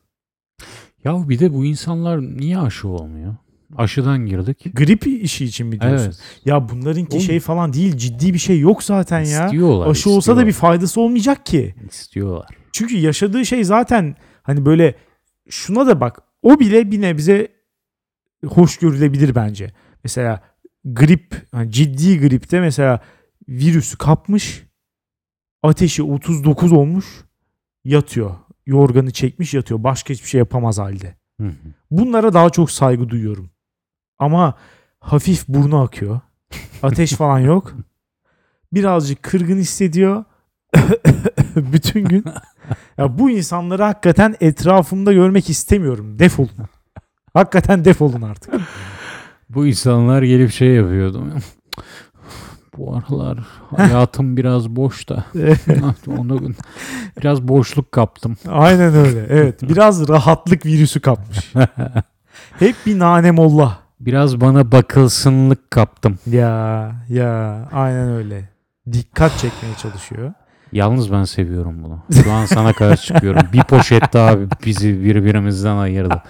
[1.06, 3.36] Ya bir de bu insanlar niye aşı olmuyor?
[3.78, 4.66] Aşıdan girdik.
[4.74, 6.06] Grip işi için mi diyorsun?
[6.06, 6.20] Evet.
[6.46, 7.26] Ya bunlarınki Oğlum.
[7.26, 7.98] şey falan değil.
[7.98, 9.46] Ciddi bir şey yok zaten ya.
[9.46, 9.88] İstiyorlar.
[9.88, 10.48] Aşı olsa da istiyorlar.
[10.48, 11.76] bir faydası olmayacak ki.
[11.90, 12.48] istiyorlar.
[12.72, 14.96] Çünkü yaşadığı şey zaten hani böyle
[15.50, 16.22] şuna da bak.
[16.42, 17.48] O bile bir nebze
[18.46, 19.74] hoş görülebilir bence.
[20.04, 20.42] Mesela
[20.86, 23.00] grip, hani ciddi gripte mesela
[23.50, 24.64] virüsü kapmış.
[25.64, 27.06] Ateşi 39 olmuş.
[27.84, 28.36] Yatıyor.
[28.66, 29.84] Yorganı çekmiş yatıyor.
[29.84, 31.16] Başka hiçbir şey yapamaz halde.
[31.42, 31.54] Hı hı.
[31.92, 33.50] Bunlara daha çok saygı duyuyorum.
[34.20, 34.54] Ama
[35.00, 36.20] hafif burnu akıyor.
[36.84, 37.74] Ateş falan yok.
[38.74, 40.24] Birazcık kırgın hissediyor.
[41.56, 42.26] Bütün gün.
[42.98, 46.20] Ya bu insanları hakikaten etrafımda görmek istemiyorum.
[46.20, 46.50] Defolun.
[47.34, 48.54] Hakikaten defolun artık.
[49.50, 51.24] Bu insanlar gelip şey yapıyordu.
[52.78, 53.38] Bu aralar
[53.78, 55.26] hayatım biraz boş da.
[56.08, 56.42] Onu
[57.22, 58.38] biraz boşluk kaptım.
[58.50, 59.26] Aynen öyle.
[59.30, 59.62] Evet.
[59.70, 61.54] Biraz rahatlık virüsü kapmış.
[62.60, 63.78] Hep bir nanemollah.
[64.00, 66.20] Biraz bana bakılsınlık kaptım.
[66.32, 68.50] Ya ya aynen öyle.
[68.92, 70.34] Dikkat çekmeye çalışıyor.
[70.72, 72.00] Yalnız ben seviyorum bunu.
[72.24, 73.42] Şu an sana karşı çıkıyorum.
[73.54, 76.24] Bir poşet daha bizi birbirimizden ayırdı.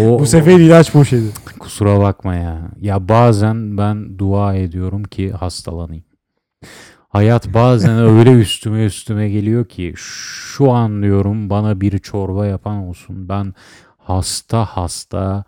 [0.00, 1.26] O, Bu sefer ilaç poşeti.
[1.58, 2.70] Kusura bakma ya.
[2.80, 6.04] Ya bazen ben dua ediyorum ki hastalanayım.
[7.08, 13.28] Hayat bazen öyle üstüme üstüme geliyor ki şu an diyorum bana bir çorba yapan olsun.
[13.28, 13.54] Ben
[13.98, 15.44] hasta hasta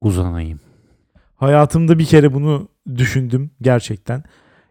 [0.00, 0.60] uzanayım.
[1.36, 4.22] Hayatımda bir kere bunu düşündüm gerçekten.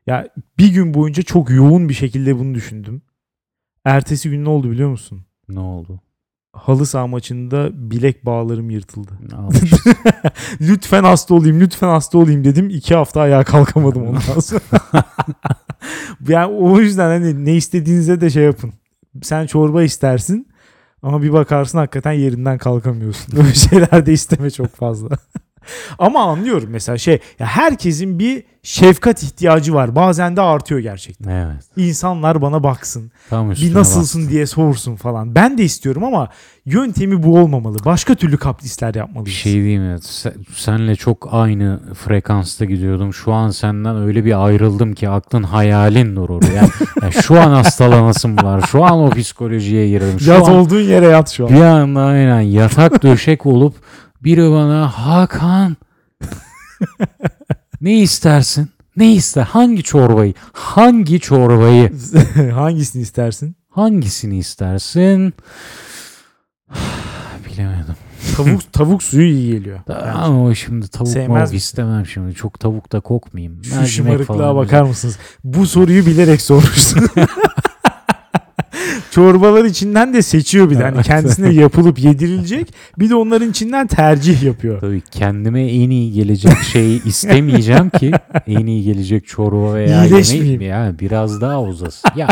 [0.08, 3.02] Ya bir gün boyunca çok yoğun bir şekilde bunu düşündüm.
[3.86, 5.26] Ertesi gün ne oldu biliyor musun?
[5.50, 6.00] Ne oldu?
[6.54, 9.12] Halı saha maçında bilek bağlarım yırtıldı.
[10.62, 12.70] Lütfen hasta olayım, lütfen hasta olayım dedim.
[12.70, 14.62] İki hafta ayağa kalkamadım ondan sonra.
[16.28, 18.74] yani o yüzden hani ne istediğinize de şey yapın.
[19.22, 20.48] Sen çorba istersin
[21.02, 23.38] ama bir bakarsın hakikaten yerinden kalkamıyorsun.
[23.38, 25.10] Öyle şeyler de isteme çok fazla.
[26.00, 29.96] Ama anlıyorum mesela şey ya herkesin bir şefkat ihtiyacı var.
[29.96, 31.30] Bazen de artıyor gerçekten.
[31.30, 31.64] evet.
[31.78, 33.12] İnsanlar bana baksın.
[33.30, 34.30] Tam Bir nasılsın bastın.
[34.34, 35.36] diye sorsun falan.
[35.36, 36.28] Ben de istiyorum ama
[36.66, 37.78] yöntemi bu olmamalı.
[37.86, 39.38] Başka türlü kaprisler Bir yapmalıyız.
[39.38, 40.00] şey diyeyim?
[40.02, 43.14] Sen- senle çok aynı frekansta gidiyordum.
[43.14, 46.44] Şu an senden öyle bir ayrıldım ki aklın hayalin durur.
[46.56, 46.70] Yani,
[47.02, 48.62] yani şu an hastalanasım var.
[48.62, 50.20] Şu an o psikolojiye girdim.
[50.20, 51.54] Şu Yat an olduğun yere yat şu an.
[51.54, 53.76] bir anda aynen yatak döşek olup
[54.24, 55.78] biri bana Hakan
[57.82, 58.70] ne istersin?
[58.98, 59.44] Ne ister?
[59.44, 60.34] Hangi çorbayı?
[60.54, 61.92] Hangi çorbayı?
[62.54, 63.56] Hangisini istersin?
[63.70, 65.34] Hangisini istersin?
[67.46, 67.96] Bilemedim.
[68.36, 69.80] Tavuk tavuk suyu iyi geliyor.
[70.16, 72.36] Ama o şimdi tavuk Sevmez mavuk istemem şimdi.
[72.36, 73.64] Çok tavuk da kokmayayım.
[73.64, 75.18] Şu Mercimek şımarıklığa falan bakar mısınız?
[75.44, 77.10] Bu soruyu bilerek sormuşsun.
[79.14, 80.84] Çorbalar içinden de seçiyor bir de.
[80.84, 81.06] Hani Evet.
[81.06, 82.74] kendisine yapılıp yedirilecek.
[83.00, 84.82] Bir de onların içinden tercih yapıyor.
[84.82, 88.12] Tabii kendime en iyi gelecek şeyi istemeyeceğim ki
[88.48, 90.52] en iyi gelecek çorba veya İyileşmeyeyim.
[90.52, 92.10] yemeği ya biraz daha uzasın.
[92.16, 92.28] Ya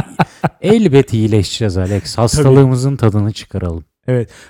[0.62, 2.18] elbet iyileşeceğiz Alex.
[2.18, 3.84] Hastalığımızın tadını çıkaralım.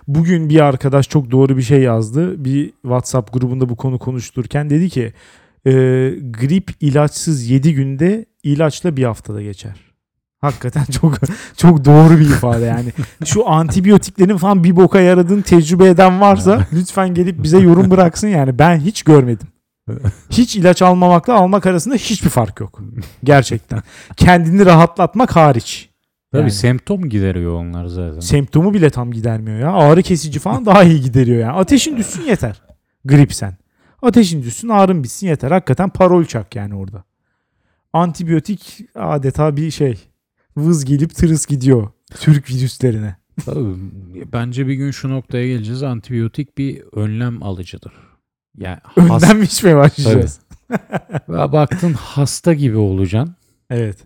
[0.07, 2.45] Bugün bir arkadaş çok doğru bir şey yazdı.
[2.45, 5.13] Bir WhatsApp grubunda bu konu konuştururken dedi ki
[5.65, 5.71] e,
[6.39, 9.90] grip ilaçsız 7 günde ilaçla bir haftada geçer.
[10.41, 11.19] Hakikaten çok
[11.57, 12.89] çok doğru bir ifade yani.
[13.25, 18.59] Şu antibiyotiklerin falan bir boka yaradığını tecrübe eden varsa lütfen gelip bize yorum bıraksın yani.
[18.59, 19.47] Ben hiç görmedim.
[20.29, 22.81] Hiç ilaç almamakla almak arasında hiçbir fark yok.
[23.23, 23.83] Gerçekten.
[24.17, 25.89] Kendini rahatlatmak hariç.
[26.31, 26.51] Tabii Yani.
[26.51, 28.19] semptom gideriyor onlar zaten.
[28.19, 29.71] Semptomu bile tam gidermiyor ya.
[29.73, 31.51] Ağrı kesici falan daha iyi gideriyor yani.
[31.51, 32.61] Ateşin düşsün yeter.
[33.05, 33.57] Grip sen.
[34.01, 35.51] Ateşin düşsün ağrın bitsin yeter.
[35.51, 37.03] Hakikaten parol çak yani orada.
[37.93, 40.10] Antibiyotik adeta bir şey.
[40.57, 41.87] Vız gelip tırıs gidiyor.
[42.19, 43.15] Türk virüslerine.
[43.45, 43.75] Tabii,
[44.33, 45.83] bence bir gün şu noktaya geleceğiz.
[45.83, 47.93] Antibiyotik bir önlem alıcıdır.
[48.57, 50.39] Yani has- Önden mi içmeye başlayacağız?
[51.27, 53.35] baktın hasta gibi olacaksın.
[53.69, 53.97] Evet.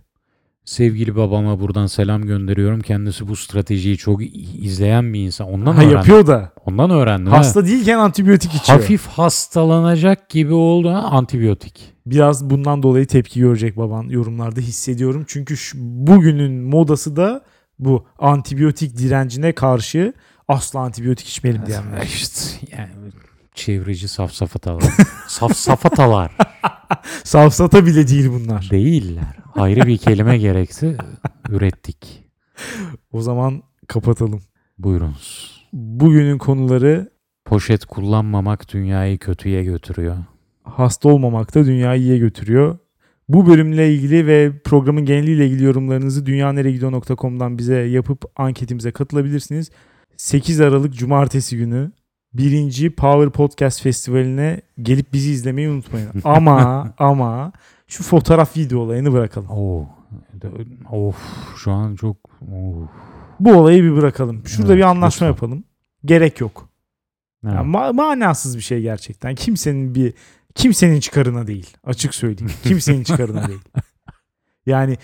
[0.65, 2.81] Sevgili babama buradan selam gönderiyorum.
[2.81, 4.21] Kendisi bu stratejiyi çok
[4.61, 5.47] izleyen bir insan.
[5.47, 5.97] Ondan Ha, öğrendim.
[5.97, 6.51] yapıyor da.
[6.65, 7.31] Ondan öğrendim.
[7.31, 7.37] ha.
[7.37, 8.79] Hasta değilken antibiyotik içiyor.
[8.79, 11.93] Hafif hastalanacak gibi oldu ha, antibiyotik.
[12.05, 15.23] Biraz bundan dolayı tepki görecek baban yorumlarda hissediyorum.
[15.27, 17.41] Çünkü şu, bugünün modası da
[17.79, 20.13] bu antibiyotik direncine karşı
[20.47, 22.01] asla antibiyotik içmeyelim diyenler.
[22.03, 22.39] İşte
[22.77, 22.89] yani
[23.55, 24.83] çevreci safsafatalar.
[25.27, 26.31] Safsafatalar.
[27.23, 28.67] Safsata bile değil bunlar.
[28.71, 29.35] Değiller.
[29.55, 30.97] Ayrı bir kelime gerekse
[31.49, 32.23] ürettik.
[33.11, 34.41] O zaman kapatalım.
[34.77, 35.55] Buyurunuz.
[35.73, 37.09] Bugünün konuları
[37.45, 40.15] Poşet kullanmamak dünyayı kötüye götürüyor.
[40.63, 42.77] hasta olmamak da dünyayı iyiye götürüyor.
[43.29, 49.69] Bu bölümle ilgili ve programın geneliyle ilgili yorumlarınızı dünyaneregidiyor.com'dan bize yapıp anketimize katılabilirsiniz.
[50.17, 51.91] 8 Aralık Cumartesi günü
[52.33, 56.09] birinci Power Podcast Festivali'ne gelip bizi izlemeyi unutmayın.
[56.23, 57.51] Ama ama
[57.87, 59.49] şu fotoğraf video olayını bırakalım.
[59.49, 59.87] Oo.
[60.91, 61.15] Of
[61.57, 62.89] şu an çok of.
[63.39, 64.47] Bu olayı bir bırakalım.
[64.47, 65.27] Şurada Evet, bir anlaşma lütfen.
[65.27, 65.63] yapalım.
[66.05, 66.69] Gerek yok.
[67.45, 67.55] Evet.
[67.55, 69.35] Yani ma- manasız bir şey gerçekten.
[69.35, 70.13] Kimsenin bir
[70.55, 71.77] kimsenin çıkarına değil.
[71.83, 72.53] Açık söyleyeyim.
[72.63, 73.61] Kimsenin çıkarına değil.
[74.65, 74.97] Yani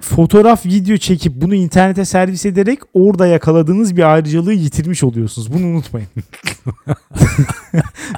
[0.00, 5.52] fotoğraf, video çekip bunu internete servis ederek orada yakaladığınız bir ayrıcalığı yitirmiş oluyorsunuz.
[5.52, 6.08] Bunu unutmayın.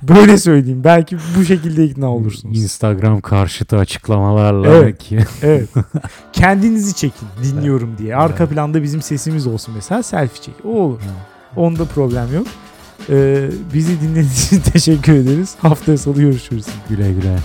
[0.02, 0.84] Böyle söyleyeyim.
[0.84, 2.62] Belki bu şekilde ikna olursunuz.
[2.62, 4.98] Instagram karşıtı açıklamalarla Evet.
[4.98, 5.68] ki Evet.
[6.32, 8.16] Kendinizi çekin dinliyorum diye.
[8.16, 10.54] Arka planda bizim sesimiz olsun mesela selfie çek.
[10.64, 11.00] O olur.
[11.56, 12.46] Onda problem yok.
[13.10, 15.54] Ee, bizi dinlediğiniz için teşekkür ederiz.
[15.62, 16.66] Haftaya salı görüşürüz.
[16.88, 17.36] güle güle.